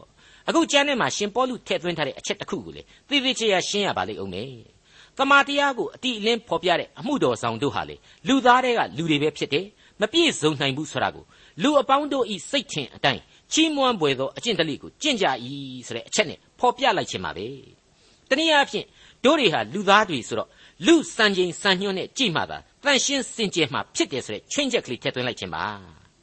[0.48, 4.51] အခုကျမ်းထဲမှာရှင်ပေါလုထည့်သွင်းထားတဲ့အချက်တစ်ခုကိုလေသေသေးချာချာရှင်းရပါလိမ့်အောင်မယ်။
[5.17, 7.95] တမာတရားကိုအတိအလင်းဖော်ပြတဲ့အမှုတော်ဆောင်တို့ဟာလေ
[8.27, 9.65] လူသားတွေကလူတွေပဲဖြစ်တယ်
[10.01, 11.23] မပြည့်စုံနိုင်ဘူးဆိုတာကို
[11.63, 13.21] လူအပေါင်းတို့ဤစိတ်ထင်အတိုင်း
[13.53, 15.25] ချီးမွမ်းပွေသောအကျင့်တလိကိုကျင့်ကြ၏
[15.87, 17.47] ဆိုတဲ့အချက်နဲ့ဖော်ပြလိုက်ခြင်းပါပဲ။
[18.29, 18.85] တနည်းအားဖြင့်
[19.25, 20.49] တို့တွေဟာလူသားတွေဆိုတော့
[20.85, 25.65] လူစံချိန်စံညွှန်းနဲ့ကြိမှသာတန်ရှင်းစင်ကြယ်မှဖြစ်တယ်ဆိုတဲ့ချွင်းချက်ကလေးထည့်သွင်းလိုက်ခြင်းပါ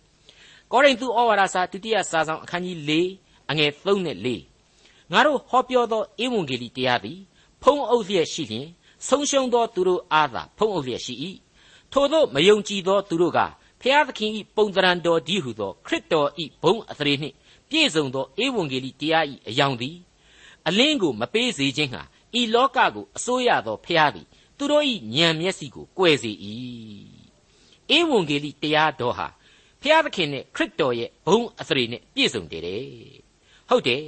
[0.72, 2.92] ။ကောရိန္သုဩဝါဒစာဒုတိယစာဆောင်အခန်းကြီး၄
[3.50, 7.18] အငယ်3နဲ့4ငါတို့ဟောပြောသောဧဝံဂေလိတရားသည်
[7.62, 8.68] ဖုံးအုပ်လျက်ရှိလျင်
[9.08, 11.14] ဆုံးရှုံးသောသူတို့အားသာဖုံးအုပ်လျက်ရှိ၏
[11.92, 13.40] ထို့သောမယုံကြည်သောသူတို့က
[13.80, 16.28] ဖျားသခင်၏ပုံသဏ္ဍာန်တော်ဒီဟုသောခရစ်တော်၏
[16.62, 17.34] ဘုံအသရေနှင့်
[17.70, 19.96] ပြည့်စုံသောဧဝံဂေလိတရား၏အယောင်သည်
[20.68, 22.02] အလင်းကိုမပေးစေခြင်းဟာ
[22.40, 24.26] ဤလောကကိုအစိုးရသောဖျားသည်
[24.58, 24.84] သူတို့၏
[25.16, 26.32] ဉာဏ်မျက်စိကိုကွယ်စေ၏
[27.96, 29.28] ဧဝံဂေလိတရားတော်ဟာ
[29.82, 32.82] ဖျားသခင်နဲ့ခရစ်တော်ရဲ့ဘုံအသရေနဲ့ပြည့်စုံတယ်တဲ့
[33.68, 34.02] ဟုတ်တယ်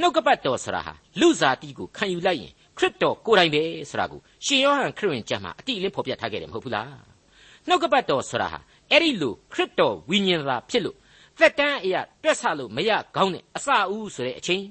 [0.00, 6.92] နှုတ်ကပတ်တော်ဆိုတာဟာလူစားတီကိုခံယူလိုက်ရင် ခရစ်တော်ကိုယ်တိုင်ပဲဆိုတာကိုရှင်ယောဟန်ခရစ်ဝင်ကျမ်းမှာအတိအလင်းဖော်ပြထားခဲ့တယ်မဟုတ်ဘူးလား
[7.68, 8.58] နှုတ်ကပတ်တော်ဆိုတာဟာ
[8.90, 10.96] အဲ့ဒီလိုခရစ်တော်ဝိညာဉ်သာဖြစ်လို့
[11.38, 14.64] သက်တမ်းအရာတွက်ဆလို့မရကောင်းတဲ့အစအဦးဆိုတဲ့အချိန်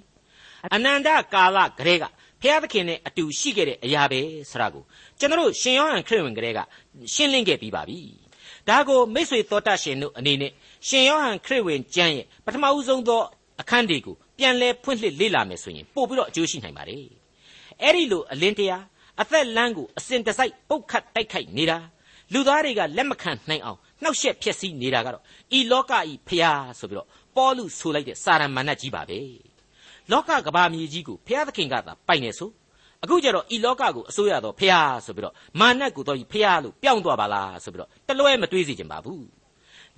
[0.73, 2.03] အနန္တကာလကလေးက
[2.41, 4.21] ဖျားသခင်နဲ့အတူရှိခဲ့တဲ့အရာပဲ
[4.51, 4.83] ဆိုတာကို
[5.19, 6.59] ကျွန်တော်ရှင်ယောဟန်ခရစ်ဝင်ကလေးက
[7.13, 7.99] ရှင်းလင်းခဲ့ပြီးပါပြီ
[8.69, 10.51] ဒါကိုမိษွေတော်တတ်ရှင်တို့အနေနဲ့
[10.87, 13.21] ရှင်ယောဟန်ခရစ်ဝင်ကျမ်းရဲ့ပထမဦးဆုံးသော
[13.61, 17.16] အခန်းတွေကိုပြန်လဲဖွင့်လှစ်လေ့လာမယ်ဆိုရင်ပို့ပြီးတော့အကျိုးရှိနိုင်ပါတယ်
[17.83, 18.83] အဲ့ဒီလိုအလင်းတရား
[19.21, 21.77] အသက်လမ်းကိုအစဉ်တစိုက်ပုတ်ခတ်တိုက်ခိုက်နေတာ
[22.33, 25.23] လူသားတွေကလက်မခံနိုင်အောင်နှောက်ယှက်ဖျက်ဆီးနေတာကတော့
[25.57, 29.19] ဤလောကဤဖျားဆိုပြီးတော့ပေါလုဆိုလိုက်တဲ့စာရမဏတ်ကြီးပါပဲ
[30.11, 32.49] လောကကဘာမြေကြီးကိုဖျားသခင်ကသာပိုင်နေဆို
[33.03, 34.73] အခုကျတော့ဤလောကကိုအစိုးရတော့ဖះ
[35.05, 39.27] ဆိုပြီးတော့မာနက်ကိုတော့ဖះလို့ပြောင်းသွားပါလားဆိုပြီးတော့တလွဲမတွေးစီခြင်းပါဘူး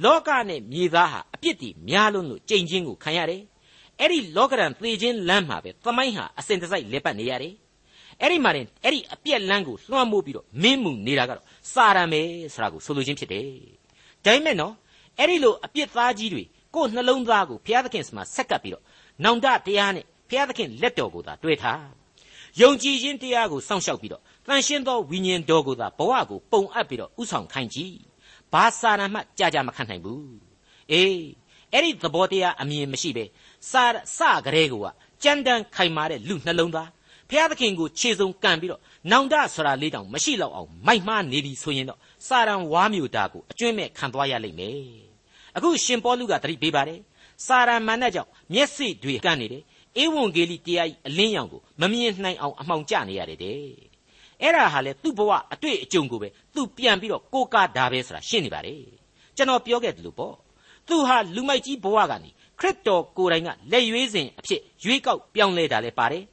[0.04, 3.42] လောကနဲ့မြေသားဟာအပြစ်တွေများလွန်းလို့ကြိမ်ချင်းကိုခံရတယ်
[4.00, 7.54] အဲ့ဒီလောကရန်သေခြင်းလမ်းမှာပဲသမိုင်းဟာအစဉ်တစိုက်လက်ပတ်နေရတယ်
[8.22, 12.22] အဲ့ဒီမှာတင်အဲ့ဒီအပြက်လန်းကိုလွှမ်းမိုးပြီးတော့မင်းမှုနေတာကတော့စာရံပဲ
[12.54, 13.46] ဆိုတာကိုဆိုလိုခြင်းဖြစ်တယ်
[14.26, 14.74] ဒါပေမဲ့နော်
[15.20, 16.44] အဲ့ဒီလိုအပြစ်သားကြီးတွေ
[16.76, 18.84] ကိုယ်နှလုံးသားကိုဘုရားသခင်စမှာဆက်ကပ်ပြီးတော့
[19.24, 21.84] နောင်တတရားနဲ့ဘုရားသခင်လက်တော်ကိုသာတွေ့ထား
[22.62, 27.96] ယုံကြည်ခြင်းတရားကိုစောင့်ရှောက်ပြီးတော့တန်ရှင်းသောဝိညာဉ်တော်ကိုသာဘဝကိုပုံအပ်ပြီးတော့ဥဆောင်ခိုင်းကြည့်
[28.54, 30.34] ဘာစာရမှကြာကြာမခံနိုင်ဘူး
[30.92, 31.20] အေး
[31.74, 33.26] အဲ့ဒီသဘောတရားအမြင်မရှိပဲ
[33.72, 33.84] စာ
[34.18, 34.76] စကလေးက
[35.24, 36.90] ကြမ်းတမ်းခိုင်မာတဲ့လူနှလုံးသား
[37.30, 38.82] ဖျားသခင်ကိုခြေစုံကန်ပြီးတော့
[39.12, 44.80] နောင်တဆိုတာလေးတောင်မရှိတော့အောင်မိုက်မှားနေပြီဆိုရင်တော့စာရန်ဝါမျိုးတာကိုအကျွင့်မဲ့ခံသွားရလိမ့်မယ်
[45.56, 47.00] အခုရှင်ပေါလုကတတိပေးပါတယ်
[47.46, 49.64] စာရန်မန်နဲ့ကြောင့်မျက်စိတွေကန်းနေတယ်
[50.04, 53.58] ဧဝံဂေလိတရားကြီးအလင်းရောင်ကိုမမြင်နိုင်အောင်အမှောင်ကျနေရတယ်တဲ့
[54.42, 58.82] အဲ့ဒါဟာလေသူ့ဘဝအတွေ့အကြုံကိုပဲသူပြန်ပြီးတော့ကိုးကားတာပဲဆိုတာရှင်းနေပါတယ်
[59.38, 60.36] ကျွန်တော်ပြောခဲ့တယ်လို့ပေါ့
[60.88, 66.24] သူဟာလူမိုက်ကြီးဘဝကနေခရစ်တော်ကိုယ်တိုင်ကလက်ရွေးစဉ်အဖြစ်ရွေးကောက်ပြောင်းလဲတာလည်းပါတယ်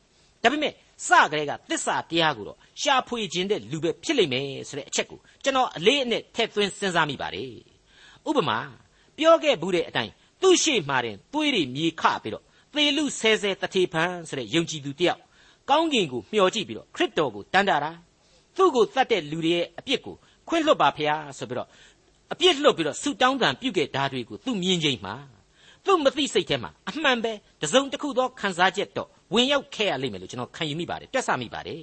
[0.43, 0.73] ဒါပေမဲ့
[1.05, 7.51] စကလေးကသစ္စာတရားကိုတော့ရှာဖွေခြင်းတဲ့လူပဲဖြစ်လိမ့်မယ်ဆိုတဲ့အချက်ကိုကျွန်တော်အလေးအနက်ထည့်သွင်းစဉ်းစားမိပါတယ်။
[8.27, 8.59] ဩဥပမာ
[9.17, 10.13] ပြောခဲ့ဘူးတဲ့အတိုင်း
[10.43, 15.21] သူ့ရှေ့မှာတင်သွေးတွေမြေခပြီးတော့သေလူဆဲဆဲတထေဖန်ဆိုတဲ့ယုံကြည်သူတယောက်
[15.71, 17.93] ကောင်းကင်ကိုမျှော်ကြည့်ပြီးတော့ခရစ်တော်ကိုတန်တာတာ
[18.57, 20.15] သူ့ကိုတတ်တဲ့လူတွေရဲ့အပြစ်ကို
[20.49, 21.69] ခွင့်လွတ်ပါဖျားဆိုပြီးတော့
[22.33, 25.15] အပြစ်လွတ်ပြီးတော့ဆုတောင်းတန်ပြုခဲ့ဓာတွေကိုသူမြင်ချိန်မှာ
[25.85, 31.83] သူ့မသိစိတ်ထဲမှာအမှန်ပဲတစုံတစ်ခုသောခံစားချက်တော့ ဝင်ရောက်ခဲ့ရလိမ့်မယ်လို့ကျွန်တော်ခံယူမိပါတယ်တွက်ဆမိပါတယ်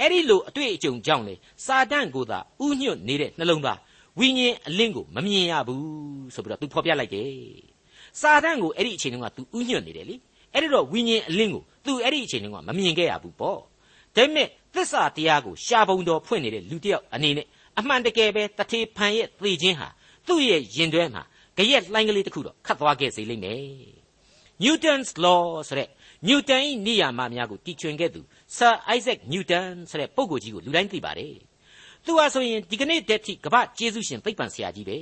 [0.00, 1.34] အဲ့ဒီလိုအတွေ့အကြုံကြောင့်လေ
[1.66, 3.78] စာတန်ကိုသာဥညွတ်နေတဲ့နှလုံးသား
[4.18, 7.30] ဝိညာဉ်အလင်းကိုမမြင်ရဘူးဆိုပြီးတော့သူဖော်ပြလိုက်တယ်
[8.20, 10.16] စာတန်ကိုအဲ့ဒီအချိန်တုန်းကသူဥညွတ်နေတယ်လေ
[10.52, 13.62] အဲ့ဒီတော့ဝိညာဉ်အလင်းကိုသူအဲ့ဒီအချိန်တုန်းကမမြင်ခဲ့ရဘူးပေါ့ဒါ
[14.16, 17.46] ပေမဲ့သစ္စာတရားကိုရှားပုံတော်ဖွင့်နေတဲ့လူတစ်ယောက်အနေနဲ့
[17.78, 19.88] အမှန်တကယ်ပဲတထေဖန်ရဲ့သေခြင်းဟာ
[20.26, 21.22] သူ့ရဲ့ရင်တွဲမှာ
[21.56, 23.62] ကြရက်လှိုင်းကလေးတစ်ခုတော့ခတ်သွားခဲ့စေလိမ့်မယ်
[24.62, 25.88] Newton's law ဆိုတဲ့
[26.26, 28.20] Newton ၏နိယာမများကိုတည်ချွင်ခဲ့သူ
[28.56, 31.34] Sir Isaac Newton ဆိုတဲ့ပုဂ္ဂိုလ်ကြီးကိုလူတိုင်းသိပါတယ်
[32.04, 34.98] သူဟာဆိုရင်ဒီကနေ့တည်းထိကမ္ဘာကျေးဇူးရှင်သိပ္ပံဆရာကြီးပဲ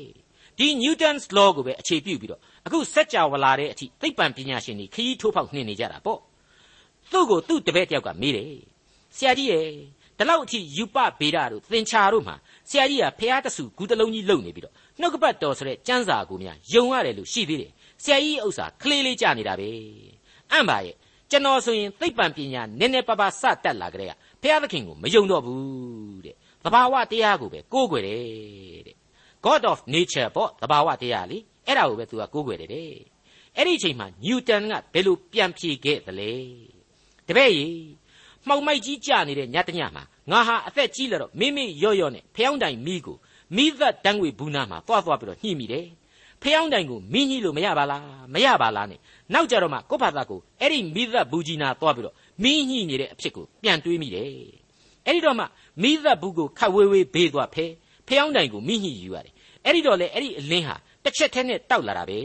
[0.58, 6.20] ဒီ Newton's law ကိုပဲအခြေပြုပြီးတော့အခုစัจ java လာတဲ့အထိသိပ္ပံပညာရှင်တွေခရီးထိုးဖောက်နှင်နေကြတာပေါ့
[7.10, 8.52] သူ့ကိုသူ့တပည့်တယောက်ကမေးတယ်
[9.16, 9.66] ဆရာကြီးရဲ့
[10.18, 12.36] ဒီလောက်အထိယူပဗေဒတို့သင်္ချာတို့မှာ
[12.70, 19.70] ဆရာကြီးကဖះတဆူဂူတလုံးကြီးလုံနေပြီးတော့နှုတ်ကပတ်တော်ဆိုတဲ့ကျမ်းစာကိုများယုံရတယ်လို့ရှိသေးတယ်ဆရာကြီးဥစ္စာကလေးလေးကြနေတာပဲ
[20.52, 20.94] အံ့ပါရဲ့
[21.32, 24.12] ကျွန်တော်ဆိုရင်သိပ္ပံပညာနည်းနည်းပါးပါးစတတ်လာကြတဲ့က
[24.42, 26.34] ဖះသခင်ကိုမယုံတော့ဘူးတဲ့
[26.64, 28.96] သဘာဝတရားကိုပဲကိုးကွယ်တယ်တဲ့
[29.44, 32.90] God of nature ပေါ့သဘာဝတရားလေအဲ့ဒါကိုပဲသူကကိုးကွယ်တယ်တဲ့
[33.56, 36.32] အဲ့ဒီအချိန်မှာနျူတန်ကဘယ်လိုပြန်ဖြေခဲ့သလဲ
[37.28, 37.74] တပည့်ကြီး
[38.46, 43.16] မှောင်မိုက်ကြီးကြနေတဲ့ညတညမှာငါဟာအသက်ကြီးလာတော့မိမိရော့ရော့နဲ့ဖျောင်းတိုင်မိကို
[43.56, 45.86] မိသက်တန်းငွေဘူးနာမှာသွားသွားပြီးတော့ညှိမိတယ်
[46.42, 48.02] ဖျောင်းတိုင်ကိုမိညှိလို့မရပါလား
[48.34, 49.00] မရပါလားနဲ့
[49.34, 54.26] နောက်ကြတော့မှကိုဖာသာကိုအဲ့ဒီမိသက်ဘူးကြီးနာသွားပြီးတော့မိညှိနေတဲ့အဖြစ်ကိုပြန်တွေးမိတယ်
[55.06, 55.44] အဲ့ဒီတော့မှ
[55.82, 57.64] မိသက်ဘူးကိုခတ်ဝေးဝေးဘေးသွားဖဲ
[58.08, 59.34] ဖျောင်းတိုင်ကိုမိညှိယူရတယ်
[59.64, 62.18] အဲ့ဒီတော့လေအဲ့ဒီအလင်းဟာတစ်ချက်တည်းနဲ့တောက်လာတာပဲ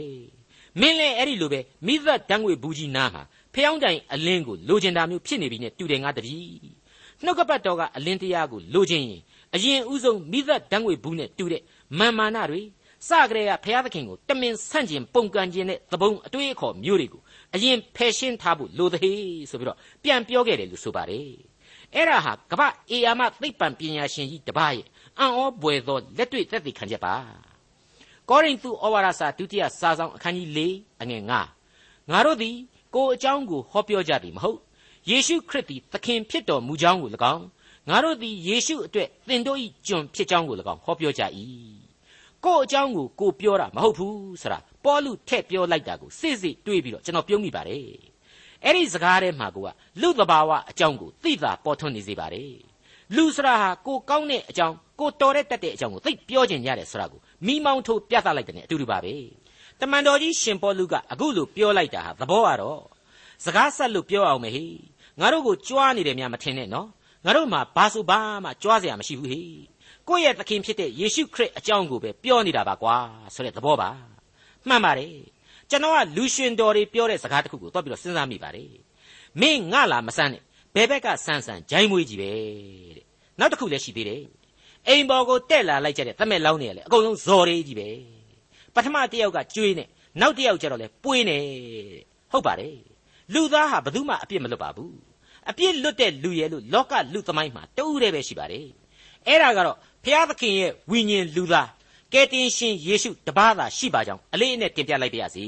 [0.80, 3.22] မင်းလည်းအဲ့ဒီလိုပဲမိသက်တန်းငွေဘူးကြီးနားမှာ
[3.54, 6.78] ဖျောင်းတိုင်အလင်းကိုလိုချင်တာမျိုးဖြစ်နေပြီနဲ့တူတယ်ငါတပည့်
[7.24, 9.22] နှုတ်ကပတ်တော်ကအလင်းတရားကိုလိုချင်ရင်
[9.54, 11.62] အရင်ဥဆုံးမိသက်တန်းငွေဘူးနဲ့တူတဲ့
[11.98, 12.62] မာမာနတွေ
[13.06, 17.22] စကြတဲ့ကဘုရားသခင်ကိုတမင်ဆန့်ကျင်ပုန်ကန်ခြင်းနဲ့သဘုံအတွေးအခေါ်မျိုးတွေကို
[17.54, 21.30] အရင်ဖယ်ရှင်းထားဖို့လိုသေးဆိုပြီးတော့ပြန်ပြောခဲ့တယ်လို့ဆိုပါတယ်
[21.94, 24.86] အဲ့ဒါဟာကမ္ဘာအေယာမသိပ္ပံပညာရှင်ကြီးတပါးရဲ့
[25.18, 27.14] အံ့ဩပွေသောလက်တွေ့သက်သေခံချက်ပါ
[28.28, 30.60] ကောရိန္သုဩဝါဒစာဒုတိယစာဆောင်အခန်းကြီး၄
[31.02, 32.56] အငယ်9ငါတို့သည်
[32.94, 34.58] ကိုယ်အကြောင်းကိုဟောပြောကြသည်မဟုတ်
[35.10, 37.44] ယေရှုခရစ်သည်သခင်ဖြစ်တော်မူကြောင်းကို၎င်း
[37.88, 41.22] ငါတို့သည်ယေရှုအတွက်သင်တို့၏ကျွန်ဖြစ်ကြောင်းကို၎င်းဟောပြောကြ၏
[42.45, 47.83] ကိုယ်အကြောင်းကိုကိုပြောတာမဟုတ်ဘူးဆိုတာပေါလုထည့်ပြောလိုက်တာကိုစိစိတွေးပြီးတော့ကျွန်တော်ပြုံးမိပါတယ်
[48.65, 49.69] အဲ့ဒီစကားထဲမှာကိုက
[50.01, 52.53] လူတဘာဝအကြောင်းကိုသိတာပေါ်ထွန်းနေစေပါတယ်
[53.15, 59.15] လူစရာဟာကိုကောင်းတဲ့အကြောင်းကိုတော်တဲ့တတ်တဲ့အကြောင်းကိုသိပြောကျင်ရတယ်ဆိုတာကိုမိမောင်းထိုးပြသလိုက်တဲ့အတူတူပါပဲ
[59.79, 62.81] တမန်တော်ကြီးရှင်ပေါလုကအခုလိုပြောလိုက်တာဟာသဘောကတော့
[63.45, 64.65] စကားဆက်လို့ပြောအောင်မေဟိ
[65.19, 66.87] ငါတို့ကိုကြွားနေတယ်များမထင်နဲ့နော်
[67.25, 69.41] ငါတို့မှာဘာဆိုဘာမှကြွားเสียမရှိဘူးဟိ
[70.08, 72.96] ကိုယ့်ရဲ့သခင်ဖြစ်တဲ့ယေရှုခရစ်အကြောင်းကိုပဲပြောနေတာပါကွာ
[73.34, 73.90] ဆိုတဲ့သဘောပါ
[74.68, 75.12] မှန်ပါတယ်
[75.70, 78.70] ကျွန်တော်ကလူရှင်တော်တွေပြောတဲ့စကားတစ်ခုကိုတော့ပြီးတော့စဉ်းစားမိပါတယ်
[79.40, 80.42] မင်းငါလာမဆန်းနဲ့
[80.74, 82.30] ဘယ်ဘက်ကဆန်းဆန်းဂျိုင်းမွေးကြီးပဲ
[82.96, 83.04] တဲ့
[83.38, 84.22] နောက်တစ်ခုလည်းရှိသေးတယ်
[84.88, 87.88] အိမ်ပေါ်ကိုတက်လာလိုက်ကြတဲ့သမက်လောင်းနေရလေအကုန်လုံးဇော်လေးကြီးပဲ
[88.74, 89.84] ပထမတစ်ယောက်ကကျွေးနေ
[90.20, 91.38] နောက်တစ်ယောက်ကျတော့လေပွေးနေ
[92.32, 92.76] ဟုတ်ပါတယ်
[93.34, 94.96] လူသားဟာဘယ်သူမှအပြစ်မလွတ်ပါဘူး
[95.50, 98.66] အပြစ်လွတ်တဲ့လူရဲ့လို့လောကလူသမိုင်းမှာတူးတယ်ပဲရှိပါတယ်
[99.28, 101.68] အဲ့ဒါကတော့ဖျားသခင်ရဲ့ဝိညာဉ်လူသား
[102.12, 105.46] ကယ်တင်ရှင်ယေရှုတပါးသာရှိပါကြောင်းအလေးအနက်တင်ပြလိုက်ပါရစေ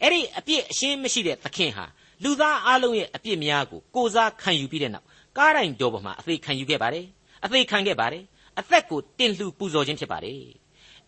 [0.00, 1.84] အဲ့ဒီအပြစ်အရှင်းမရှိတဲ့သခင်ဟာ
[2.24, 7.06] လူသားအလုံးရဲ့အပြစ်များကိုကိုစားခံယူပြီးတဲ့နောက်ကားတိုင်တော်ပေါ်မှာအသေးခံယူခဲ့ပါတယ်
[7.44, 8.24] အသေးခံခဲ့ပါတယ်
[8.58, 10.42] အသက်ကိုတင်လှူပူဇော်ခြင်းဖြစ်ပါတယ်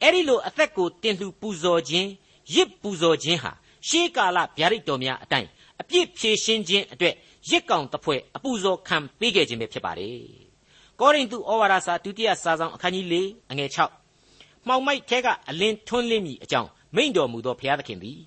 [0.02, 2.08] အဲ့ဒီလိုအသက်ကိုတင်လှူပူဇော်ခြင်း
[2.54, 3.52] ရစ်ပူဇော်ခြင်းဟာ
[3.88, 5.48] ရှေးကာလဗျာဒိတ်တော်များအတိုင်း
[5.80, 7.14] အပြစ်ဖြေရှင်းခြင်းအတွက်
[7.50, 10.51] ရစ်ကောင်တစ်ဖွဲ့အပူဇော်ခံပေးခဲ့ခြင်းပဲဖြစ်ပါတယ်
[11.00, 13.14] ကောရိန္သုဩဝါဒစာဒုတိယစာဆောင်အခန်းကြီး၄
[13.50, 13.70] အငယ်
[14.16, 18.18] 6မှောင်မိုက်ထဲကအလင်းထွန်းလင်းမိအကြောင်းမိန့်တော်မူသောဘုရားသခင်သည်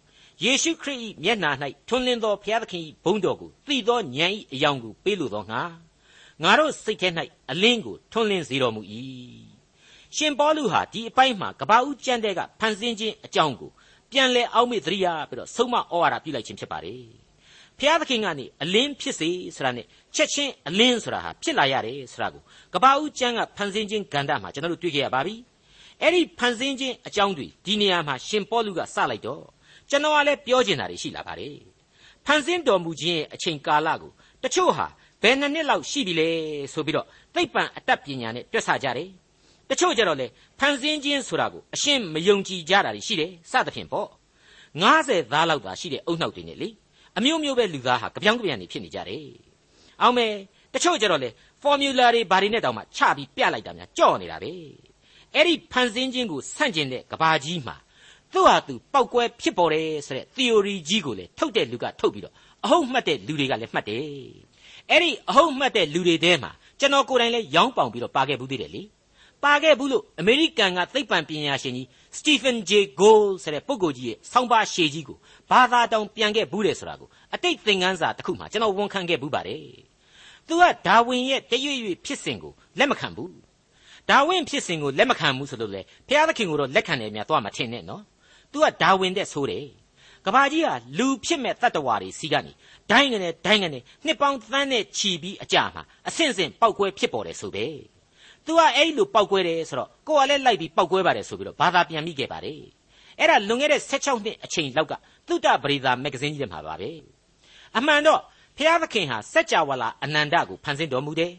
[0.44, 1.52] ယေရှုခရစ်၏မျက်နှာ၌
[1.88, 5.62] ထွန်းလင်းသောဘုရားသခင်၏ဘုန်းတော်ကိုသိသောဉာဏ်၏အယောင်ကိုပေးလိုသောငါ
[6.44, 7.10] ငါတို့စိတ်ထဲ၌
[7.52, 8.82] အလင်းကိုထွန်းလင်းစေတော်မူ၏
[10.16, 13.72] ရှင်ပေါလုဟာဒီအပိုင်းမှာကပ္ပဦးကျမ်းတဲ့ကဖန်ဆင်းခြင်းအကြောင်းကို
[14.12, 17.25] ပြန်လဲအောက်မေ့သတိရပြီးတော့ဆုံးမဩဝါဒပြုလိုက်ခြင်းဖြစ်ပါတယ်
[17.80, 19.86] ဖျားသခင်ကနေအလင်းဖြစ်စေဆိုတာနဲ့
[20.16, 22.42] ချက်ချင်းအလင်းဆိုတာဟာဖြစ်လာရတယ်ဆိုတာကို
[22.74, 25.36] ကပ္ပဦးကျမ်းကဖန်ဆင်းခြင်းဂန္ဓမှာကျွန်တော်တို့တွေ့ခဲ့ရပါပြီ
[26.02, 29.44] အဲ့ဒီဖန်ဆင်းခြင်းအကြောင်းတွေဒီနေရာမှာရှင်ပေါလုကစလိုက်တော့
[29.90, 31.56] ကျွန်တော်ကလည်းပြောချင်တာတွေရှိလာပါတယ်
[32.26, 34.12] ဖန်ဆင်းတော်မူခြင်းရဲ့အချိန်ကာလကို
[34.44, 34.88] တချို့ဟာ
[35.22, 36.30] ဘယ်နှစ်နှစ်လောက်ရှိပြီလဲ
[36.74, 39.10] ဆိုပြီးတော့သိပ္ပံအတတ်ပညာနဲ့တွက်ဆကြတယ်
[39.70, 40.28] တချို့ကြတော့လေ
[40.60, 44.08] ဖန်ဆင်းခြင်းဆိုတာကိုအရှင်းမယုံကြည်ကြတာရှိတယ်စသဖြင့်ပေါ့
[44.82, 46.70] 90သားလောက်သာရှိတဲ့အုံနှောက်တွေနဲ့လေ
[47.18, 49.28] အမျိုးမျိုးပဲလူသားဟာကြပြောင်းကြပြန်နေဖြစ်နေကြတယ်
[50.02, 50.32] အောင်မယ်
[50.74, 51.30] တချို့ကြတော့လေ
[51.64, 54.52] formula တွေဘာတွေနဲ့တောင်မှချပြီးပြလိုက်တာများကြော့နေတာပဲ
[55.34, 57.76] အဲ့ဒီဖန်ဆင်းခြင်းကိုဆန့်ကျင်တဲ့ကဘာကြီးမှာ
[58.34, 62.34] သူ့ဟာသူပောက်ကွဲဖြစ်ပေါ်တယ်ဆိုတဲ့ theory ကြီးကိုလေထုတ်တဲ့လူကထုတ်ပြီးတော့
[62.66, 64.02] အဟုတ်မှတ်တဲ့လူတွေကလည်းမှတ်တယ်
[64.90, 68.82] အဲ့ဒီအဟုတ်မှတ်တဲ့လူတွေထဲမှာကျွန်တော်ကိုယ်တိုင်လည်းရောင်းပေါင်ပြီးတော့ပါခဲ့ဘူးသေးတယ်လေ
[69.44, 75.18] ပါခဲ့ဘူးလို့အမေရိကန်ကသိပ္ပံပညာရှင်ကြီးစတီဖန်ဂျေဂိုးဆိုတဲ့ပုဂ္ဂိုလ်ကြီးရဲ့ဆောင်းပါးရှည်ကြီးကို
[75.52, 79.62] ဘာသာတောင်ပြန်ခဲ့ဘူးတယ်ဆိုတာကိုအတိတ်သင်ခန်းစာတစ်ခုမှကျွန်တော်ဝန်ခံခဲ့ဘူးပါတယ်။
[80.48, 83.30] तू ကဒါဝင်ရဲ့တရွေ့ရွေ့ဖြစ်စဉ်ကိုလက်မခံဘူး။
[84.10, 88.04] ဒါဝင်ဖြစ်စဉ်ကိုလက်မခံဘူးဆိုလို့လေဘုရားသခင်ကိုတော့လက်ခံတယ်များတော့မထင်နဲ့နော်။
[88.52, 89.66] तू ကဒါဝင်တဲ့ဆိုးတယ်။
[90.26, 92.52] ကဘာကြီးဟာလူဖြစ်မဲ့တတ္တဝါတွေစီကနေ
[92.92, 97.66] ဒိုင်းကနေဒိုင်းကနေနှစ်ပေါင်းသန်းနဲ့ချီပြီးအကြမှာအဆင့်ဆင့်ပောက်ကွဲဖြစ်ပေါ်တယ်ဆိုပဲ။
[98.48, 102.60] तू ကအဲ့လိုပောက်ကွဲတယ်ဆိုတော့ကိုကလည်းလိုက်ပြီးပောက်ကွဲပါတယ်ဆိုပြီးတော့ဘာသာပြန်မိခဲ့ပါတယ်
[103.20, 104.94] အဲ့ဒါလွန်ခဲ့တဲ့16နှစ်အချိန်လောက်က
[105.28, 106.90] သုတပရိသာမဂ္ဂဇင်းကြီးထဲမှာပါပဲ
[107.78, 108.22] အမှန်တော့
[108.58, 111.34] ဖျားသခင်ဟာစัจ java လာအနန္တကိုဖန်ဆင်းတော်မူတယ်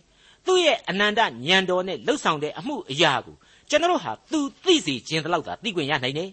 [0.46, 3.36] သူ့ရဲ့အနန္တဉာဏ်တော်နဲ့လှုပ်ဆောင်တဲ့အမှုအရာကို
[3.70, 6.30] ကျွန်တော်ဟာသူသိစေခြင်းတလောက်သာသိခွင့်ရနိုင်တယ်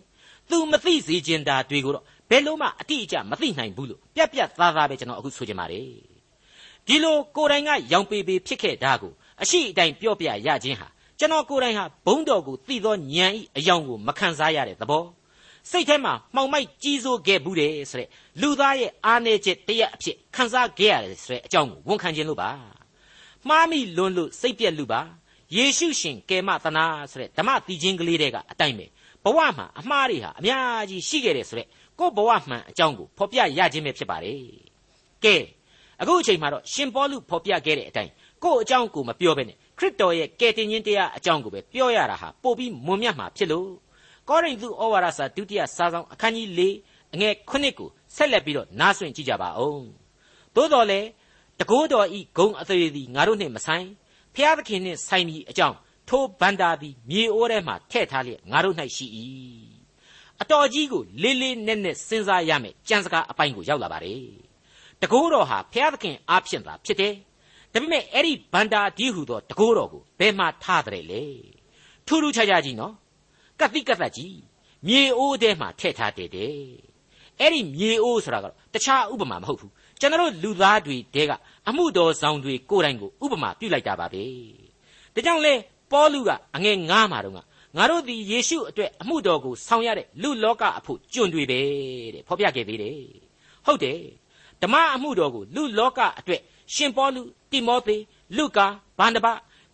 [0.50, 5.88] သူမသိစေခြင်းတာတွေကိုတော့ဘယ်လို့မှအတိအကျမသိနိုင်ဘူးလို့ပြက်ပြက်သားသားပဲကျွန်တော်အခုဆိုချင်ပါတယ်
[6.88, 10.88] ဒီလိုကိုယ်တိုင်ကရောင်ပေပေဖြစ်ခဲ့တာကို အရှိအတိုင်းပြောပြရခြင်းဟာ
[11.20, 15.06] ကျွန်တော်ကိုယ်တိုင်ဟာဘုံတော်ကိုသိသောဉာဏ်ဤအယောင်ကိုမခံစားရတဲ့သဘော
[15.72, 18.10] စိတ်ထဲမှာမှောင်မိုက်ကြီးစိုးခဲ့ဘူးတယ်ဆိုတဲ့
[18.42, 22.50] လူသားရဲ့အားနည်းချက်တရက်အဖြစ်ခံစားခဲ့ရတယ်ဆိုတဲ့အကြောင်းကိုဝန်ခံခြင်းလို့ပါ
[23.48, 25.02] မှားမိလွန်းလို့စိတ်ပြက်လို့ပါ
[25.56, 28.86] ယေရှုရှင်ကယ်မသနာဆိုတဲ့ဓမ္မတီချင်းကလေးတွေကအတိုင်းပဲ
[29.24, 31.68] ဘဝမှာအမှားတွေဟာအများကြီးရှိခဲ့တယ်ဆိုတဲ့
[32.00, 34.40] ကိုယ့်ဘဝမှန်အကြောင်းကိုဖော်ပြရခြင်းပဲဖြစ်ပါတယ်
[35.24, 35.36] ကဲ
[36.02, 38.12] အခုအချိန်မှာတော့ရှင်ပေါလုဖော်ပြခဲ့တဲ့အတိုင်း
[38.44, 43.70] ကိုယ့်အကြောင်းကိုမပြောဘဲနဲ့ခရစ်တော်ရဲ့ကယ်တင်ခြင်းတရားအကြောင်းကိုပဲပြောရတာဟာပို့ပြီးမွန်မြတ်မှာဖြစ်လို့
[44.30, 46.62] ကောရိန္သုဩဝါဒစာဒုတိယစာဆောင်အခန်းကြီး၄
[47.14, 49.86] အငယ်9ကိုဆက်လက်ပြီးတော့နားဆွင့်ကြည့်ကြပါဦး
[50.56, 51.00] သို့တော်လေ
[51.60, 53.88] တကိုးတော်ဤဂုံအသေးသည်ငါတို့နှင့်မဆိုင်
[54.36, 55.78] ဖျားသခင်နှင့်ဆိုင်မည်အကြောင်း
[56.10, 59.06] ထိုဗန္တာသည်မြေအိုးထဲမှထည့်ထားလျက်ငါတို့၌ရှိ၏
[60.42, 64.24] အတော်ကြီးကိုလေးလေးနက်နက်စဉ်းစားရမယ်ကြံစကားအပိုင်းကိုရောက်လာပါတယ်
[65.02, 67.14] တကိုးတော်ဟာဖျားသခင်အားဖြင့်သာဖြစ်တယ်
[67.74, 71.24] ဒါပေမဲ့အဲ့ဒီဗန္တာဒီဟုသောတကိုးတော်ကိုဘယ်မှာထားတယ်လဲ
[72.08, 72.94] ထူးထူးခြားခြားကြီးနော်
[73.60, 74.38] ကတိကတ်ကြီး
[74.88, 76.54] မြေအိုးထဲမှာထည့်ထားတယ်တဲ့
[77.40, 81.32] အဲ့ဒီမြေအိုးဆိုတာကတော့တခြားဥပမာမဟုတ်ဘူးကျွန်တော်လူသားတွေတဲက
[81.70, 84.24] အမှုတော်ဆောင်တွေကိုယ်တိုင်ကိုဥပမာပြုလိုက်တာပါပဲ
[85.14, 85.54] ဒါကြောင့်လေ
[85.92, 91.60] ပေါလုကအငယ်ငားမှာတော့ငါတို့သည်ယေရှုအတွက်အမှုတော်ကိုဆောင်ရတဲ့လူလောကအဖို့ကျွံတွေပဲ
[92.14, 92.98] တဲ့ဖော်ပြခဲ့သေးတယ်
[93.66, 94.00] ဟုတ်တယ်
[94.62, 96.42] ဓမ္မအမှုတော်ကိုလူလောကအတွက်
[96.74, 97.22] ရှင်ပေါလု
[97.52, 97.98] တိမောသေ
[98.38, 98.68] လုကာ
[99.00, 99.28] ဗန္ဒဗ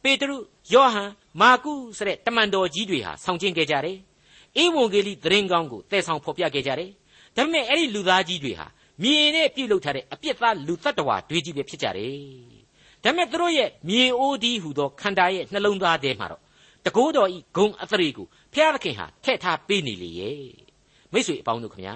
[0.03, 0.37] ပေတရု
[0.73, 3.97] ယောဟန်မာကုဆိုတဲ့တမန်တော်ကြီးတွေဟာဆောင်ကျင်းခဲ့ကြတယ်။
[4.61, 6.91] ဧဝံဂေလိသတင်းကောင်းကိုတည်ဆောင်ဖော်ပြခဲ့ကြတယ်။
[7.35, 8.67] ဒါပေမဲ့အဲ့ဒီလူသားကြီးတွေဟာ
[9.03, 12.17] မြေနဲ့ပြုတ်လုထားတဲ့အပြစ်သားလူတ attva တွေကြီးပဲဖြစ်ကြတယ်။
[13.03, 16.41] ဒါပေမဲ့သူတို့ရဲ့မြေအိုးဒီဟူသောခန္ဓာရဲ့နှလုံးသားထဲမှာတော့
[16.85, 20.43] တကိုးတော်ဤဂုံအသရေကိုဖျားသခင်ဟာထည့်ထားပေးနေလေရဲ့။
[21.11, 21.95] မိတ်ဆွေအပေါင်းတို့ခမညာ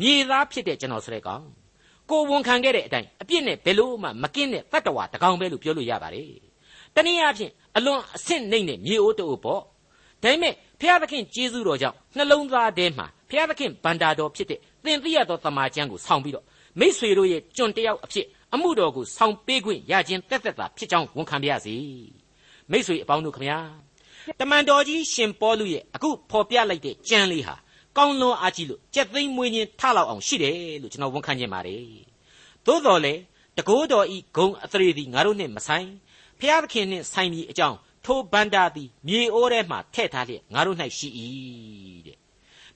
[0.00, 1.44] မြေသားဖြစ်တဲ့ကျွန်တော်ဆိုတဲ့ကောင်
[2.10, 6.26] ကိုဝန်ခံခဲ့တဲ့အတိုင်းအပြစ်နဲ့ဘယ်လို့မှမကင်းတဲ့တတ္တဝါတကောင်ပဲလို့ပြောလို့ရပါတယ်။
[6.94, 9.60] တနည်းအားဖြင့်အလွန်အဆင့်နှိမ့်တဲ့မြေအိုးတူပေါ့။
[10.22, 16.44] ဒါပေမဲ့ဖျားသခင်ကျေးဇူးတော်ကြောင့်နှလုံးသားထဲမှာဖျားသခင်ဗန္တာတော်ဖြစ်တဲ့သင်သိရသောတမန်ကျမ်းကိုဆောင်းပြီးတော့
[16.80, 21.76] မိษွေတို့ရဲ့ကျွန်တယောက်အဖြစ်အမှုတော်ကိုဆောင်းပေးခွင့်ရခြင်းတက်တက်တာဖြစ်ကြောင်းဝန်ခံပါရစေ။
[22.70, 23.58] မိษွေအပေါင်းတို့ခမညာ
[24.40, 27.54] တမန်တော်ကြီးရှင်ပေါလုရဲ့အခုဖော်ပြလိုက်တဲ့ကျမ်းလေးဟာ
[27.98, 31.84] ကောင်းလွန်အားကြီးလို့ကြက်သိမ်းမွေးခြင်းထလောက်အောင်ရှိတယ်လို့ကျွန်တော်ဝန်ခံခြင်းပါတယ်
[32.66, 33.14] သို့တော်လေ
[33.56, 35.88] တကိုးတော်ဤဂုံအသရေသည်ငါတို့နှင့်မဆိုင်
[36.40, 41.08] ဖျားသခင်နှင့်ဆိုင်မည်အကြောင်းထိုဗန္တာသည်မြေအိုးထဲမှထည့်ထားလျက်ငါတို့၌ရှိ၏
[42.06, 42.18] တဲ့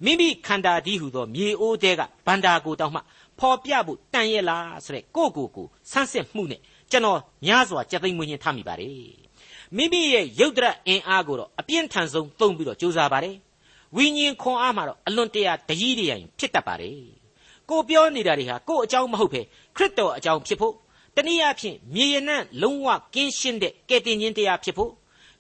[0.05, 3.01] မိမိခန္ဓာဒီဟုသောမြေအိုးတဲကဗန္တာကိုတောင်းမှ
[3.39, 9.13] ဖော်ပြဖို့တန်ရဲ့လားဆိုတဲ့ကိုကိုကိုဆန်းစစ်မှုနဲ့ကျွန်တော်များစွာကြက်သိမ်းမွေးခြင်းထားမိပါတယ်
[9.77, 13.37] မိမိရဲ့ရုပ်တရက်အင်အားကိုတော့အပြင်းထန်ဆုံးသုံးပြီးတော့ကြိုးစားပါတယ်
[13.97, 17.01] ဝိညာဉ်ခွန်အားမှာတော့အလွန်တရာတကြီးတရိုင်ဖြစ်တတ်ပါတယ်
[17.69, 19.41] ကိုပြောနေတာတွေဟာကိုအကြောင်းမဟုတ်ပဲ
[19.77, 20.75] ခရစ်တော်အကြောင်းဖြစ်ဖို့
[21.17, 24.93] တနည်းအားဖြင့်မြေရနံ့လုံးဝကင်းရှင်းတဲ့ကယ်တင်ခြင်းတရားဖြစ်ဖို့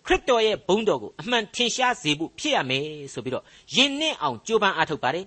[0.06, 5.26] ခရစ်တော်ရဲ့ဘုန်းတော်ကိုအမှန်ထင်ရှားစေဖို့ဖြစ်ရမယ်ဆိုပြီးတော့ယဉ်နှင်းအောင်ကြိုးပမ်းအားထုတ်ပါတယ်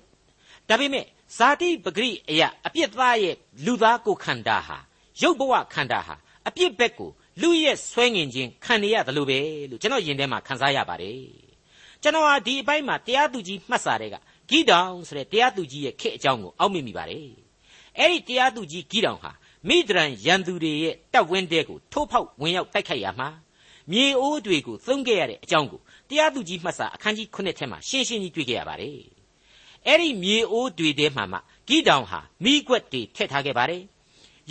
[0.70, 1.06] ဒါပေမဲ့
[1.38, 3.36] ဇာတိပဂရိအရာအပြစ်သားရဲ့
[3.66, 4.78] လူသားကိုခန္ဓာဟာ
[5.22, 6.16] ရုပ်ဘဝခန္ဓာဟာ
[6.48, 7.10] အပြစ်ဘက်ကို
[7.42, 11.45] လူရဲ့ဆွဲငင်ခြင်းခံရရတယ်လို့ပဲလို့ကျွန်တော်ယင်ထဲမှာခန်းစားရပါတယ်
[12.06, 14.16] ကျွန်တော်ဟာဒီအပိုင်းမှာတရားသူကြီးမှတ်စာတွေက
[14.50, 17.28] ဂိတောင်ဆိုတဲ့တရားသူကြီးရဲ့ခေတ်အကြောင်းကိုအောက်မေ့မိပါတယ်
[17.98, 19.32] အဲ့ဒီတရားသူကြီးဂိတောင်ဟာ
[19.68, 23.30] မိဒရန်ရန်သူတွေရဲ့တပ်ဝင်းတဲကိုထိုးဖောက်ဝင်ရောက်တိုက်ခိုက်ရမှာ
[23.92, 29.00] မြေအိုးတွေကိုသုံးခဲ့ရတဲ့အကြောင်းကိုတရားသူကြီးမှတ်စာအခန်းကြီး9ထဲမှာရှင်းရှင်းကြီးတွေ့ခဲ့ရပါတယ်
[29.86, 31.38] အဲ့ဒီမြေအိုးတွေထဲမှာမှ
[31.68, 33.82] ဂိတောင်ဟာမိကွက်တွေထည့်ထားခဲ့ပါတယ်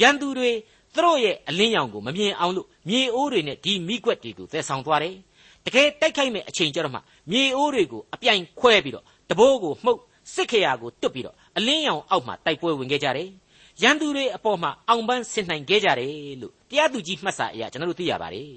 [0.00, 0.50] ရန်သူတွေ
[0.94, 5.16] သူတို့ရဲ့အလင်းရောင်ကိုမမြင်အောင်လို့မြေအိုးတွေနဲ့ဒီမိကွက်တွေကိုသယ်ဆောင်သွားတယ်
[5.66, 7.00] တကယ်တိုက်ခိုက်မဲ့အချိန်ကျတော့မှ
[7.30, 10.00] မြေအိုးတွေကိုအပြိုင်ခွဲပြီးတော့တဘိုးကိုမှုတ်
[10.34, 13.28] စစ်ခရာကိုတွတ်ပြီးတော့အလင်းရောင်အောက်မှာတိုက်ပွဲဝင်ခဲ့ကြတယ်
[13.82, 18.52] ရန်သူတွေအပေါ်မှာအောင်ပန်းဆင်နိုင်ခဲ့ကြတယ်လို့တရားသူကြီးမှတ်စာအရကျွန်တော်တို့သိရပါတယ်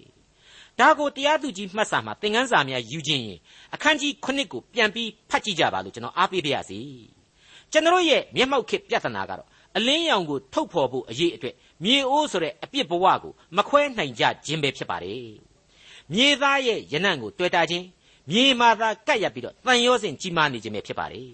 [0.80, 3.39] ဒါကိုတရားသူကြီးမှတ်စာမှာသင်ခန်းစာများယူခြင်းရင်
[3.74, 6.80] အခန်းကြီး9ကိုပြန်ပြီးဖတ်ကြည့်ကြပါလို့ကျွန်တော်အားပေးပါရစေ
[7.72, 15.46] ကျွန်တော်ရဲ့မျက်မှောက်ခေပြဿနာကတော့အလင်းရောင်ကိုထုတ်ဖော်ဖို့အရေးအတွက်မြေအိုးဆိုတဲ့အပြစ်ဘဝကိုမခွဲနိုင်ကြခြင်းပဲဖြစ်ပါတယ်
[16.13, 17.86] မြေသားရဲ့ယနံ့ကိုတွေ့တာခြင်း
[18.32, 21.30] မြေမာသာကတ်ရပြီးတော့တန်ရောစင်ကြီးမားနေခြင်းပဲဖြစ်ပါတယ်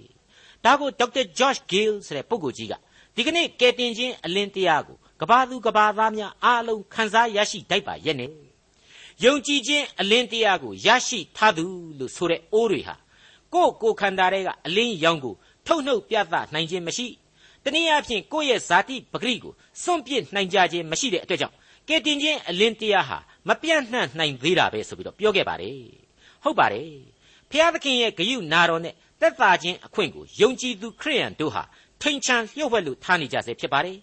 [0.63, 2.73] ဒါကိုဒေါက်တာဂျော့ချ်ဂေးလ်ဆိုတဲ့ပုဂ္ဂိုလ်ကြီးက
[3.15, 8.29] ဒီကနေ့ကယ်တင်ခြင်းအလင်းတရားကိုကဘာသူကဘာသားများအားလုံးခံစားရရှိတတ်ပါရဲ့နဲ့
[9.23, 11.65] ယုံကြည်ခြင်းအလင်းတရားကိုရရှိထားသူ
[11.99, 12.95] လို့ဆိုတဲ့အိုးတွေဟာ
[13.53, 15.35] ကိုယ့်ကိုယ်ခန္ဓာတွေကအလင်းရောင်ကို
[15.67, 17.07] ထုတ်နှုတ်ပြသနိုင်ခြင်းမရှိ
[17.63, 21.55] တနည်းအားဖြင့်ကိုယ့်ရဲ့ဇာတိပဂရိကိုစွန့်ပစ်နိုင်ကြခြင်းမရှိတဲ့အတွက်ကြောင့်
[21.87, 25.79] ကယ်တင်ခြင်းအလင်းတရားဟာ မပြန့်နှံ့နိုင်သေးတာပဲဆိုပြီးတော့ပြောခဲ့ပါတယ်
[26.43, 26.89] ဟုတ်ပါတယ်
[27.51, 31.63] ဖျားသခင်ရဲ့ဂရုနာတော်နဲ့သက်သာခြင်းအခွင့်ကိုယုံကြည်သူခရိယန်တို့ဟာ
[32.01, 33.97] ထိန်ချန်လျှို့ဝှက်လို့ထားနေကြစေဖြစ်ပါတယ်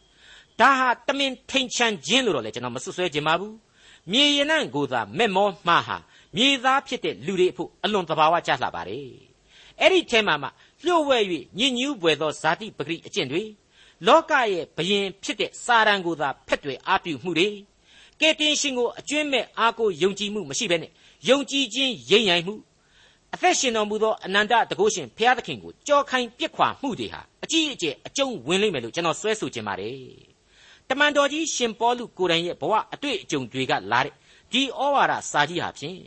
[0.60, 3.54] ဒါဟာတမင်ထိန်ချန်ခြင်းလို့တော့လေကျွန်တော်မစွဆွဲခြင်းပါဘူး
[4.12, 5.96] မြေရနံ့ကိုသာမဲ့မောမှားဟာ
[6.36, 9.08] မြေသားဖြစ်တဲ့လူတွေအဖို့အလွန်တဘာဝကျလှပါတယ်
[9.80, 10.48] အဲ့ဒီထဲမှာမှ
[10.84, 11.24] လျှို့ဝှက်၍
[11.58, 13.42] ညဉ့်ညူးပွေသောဇာတိပဂရိအကျင့်တွေ
[14.06, 17.48] လောကရဲ့ဘယင်ဖြစ်တဲ့စာရန်ကိုသာဖက်တွေအားပြုမှုတွေ
[18.20, 20.90] ကယ်တင်ရှင်ကိုအကျွင့်မဲ့အားကိုယုံကြည်မှုမရှိဘဲနဲ့
[21.28, 22.54] ယုံကြည်ခြင်းရိမ့်ရိုင်မှု
[23.34, 29.96] အသက်ရှင်တော်မူသောအနန္တတကုရှင်ဘုရားသခင်ကိုကြောခိုင်းပြစ်ခွာမှုတွေဟာအကြီးအကျယ်အကျုံးဝင်လိမ့်မယ်လို့ကျွန်တော်ဆွဲဆိုချင်ပါတယ်
[30.88, 34.14] တမန်တော်ကြီးရှင်ပေါလုကိုယ်တိုင်ရဲ့ဘဝအတွေ့အကြုံတွေကလာတဲ့
[34.52, 35.98] ဒီဩဝါဒစာကြီးဟာဖြင့်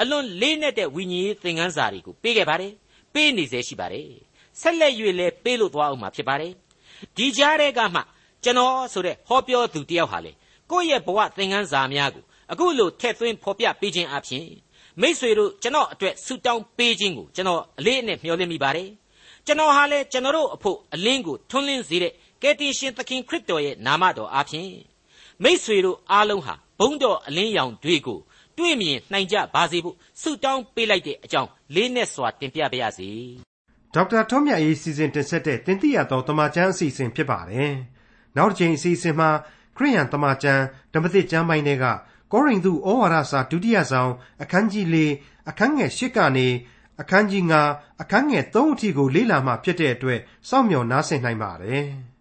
[0.00, 2.72] အလွန်လေးနက်တဲ့ဝိညာဉ်ရေးသင်ခန်းစာတွေကိုပေးခဲ့ပါတယ်
[3.14, 4.08] ပေးနေစေရှိပါတယ်
[4.60, 6.52] ဆက်လက်၍လည်းပေးလို့သွားအောင်မှာဖြစ်ပါတယ်
[7.16, 8.00] ဒီကြားထဲကမှ
[8.44, 10.32] ကျွန်တော်ဆိုတဲ့ဟောပြောသူတယောက်ဟာလေ
[10.70, 14.46] ကိုယ့်ရဲ့ဘဝသင်ခန်းစာများကိုအခုလိုထည့်သွင်းဖော်ပြပေးခြင်းအပြင်
[15.00, 18.88] မိษွေတို့ကျွန်တော်အတွက်ဆုတောင်းပေးခြင်းကိုကျွန်တော်အလေးအနက်မျှော်လင့်မိပါတယ်
[19.46, 24.72] ကျွန်တော်ဟာလည်းကျွန်တော်တို့အဖို့အလင်းကိုထွန်းလင်းစေတဲ့ကယ်တင်ရှင်သခင်ခရစ်တော်ရဲ့နာမတော်အားဖြင့်
[25.42, 28.18] မိษွေတို့အားလုံးဟာဘုန်းတော်အလင်းရောင်တွေကို
[28.58, 33.10] တွေ့မြင်နိုင်ကြပါစေဖို့ဆုတောင်းပေးလိုက်တဲ့အကြောင်းလေးနဲ့စွာတင်ပြပါရစေ
[33.94, 37.72] ဒေါက်တာထွန်းမြတ်ရေးစီစဉ်တင်ဆက်တဲ့တင်ပြရသောတမချန်းအစီအစဉ်ဖြစ်ပါတယ်
[38.36, 39.30] နောက်တစ်ချိန်အစီအစဉ်မှာ
[39.78, 40.62] ခရိယန်တမချန်း
[40.92, 41.84] ဓမ္မသစ်ကျမ်းပိုင်းတွေက
[42.32, 44.12] ကောရိန္သုဩဝါဒစာဒုတိယဆောင်
[44.42, 44.96] အခန်းကြီး၄
[45.48, 46.48] အခန်းငယ်၈ကနေ
[47.00, 51.86] အခန်းကြီး9အခန်းငယ်3အထိကိုလေ့လာမှဖြစ်တဲ့အတွက်စောင့်မျှော်နားဆင်နိုင်ပါတယ်။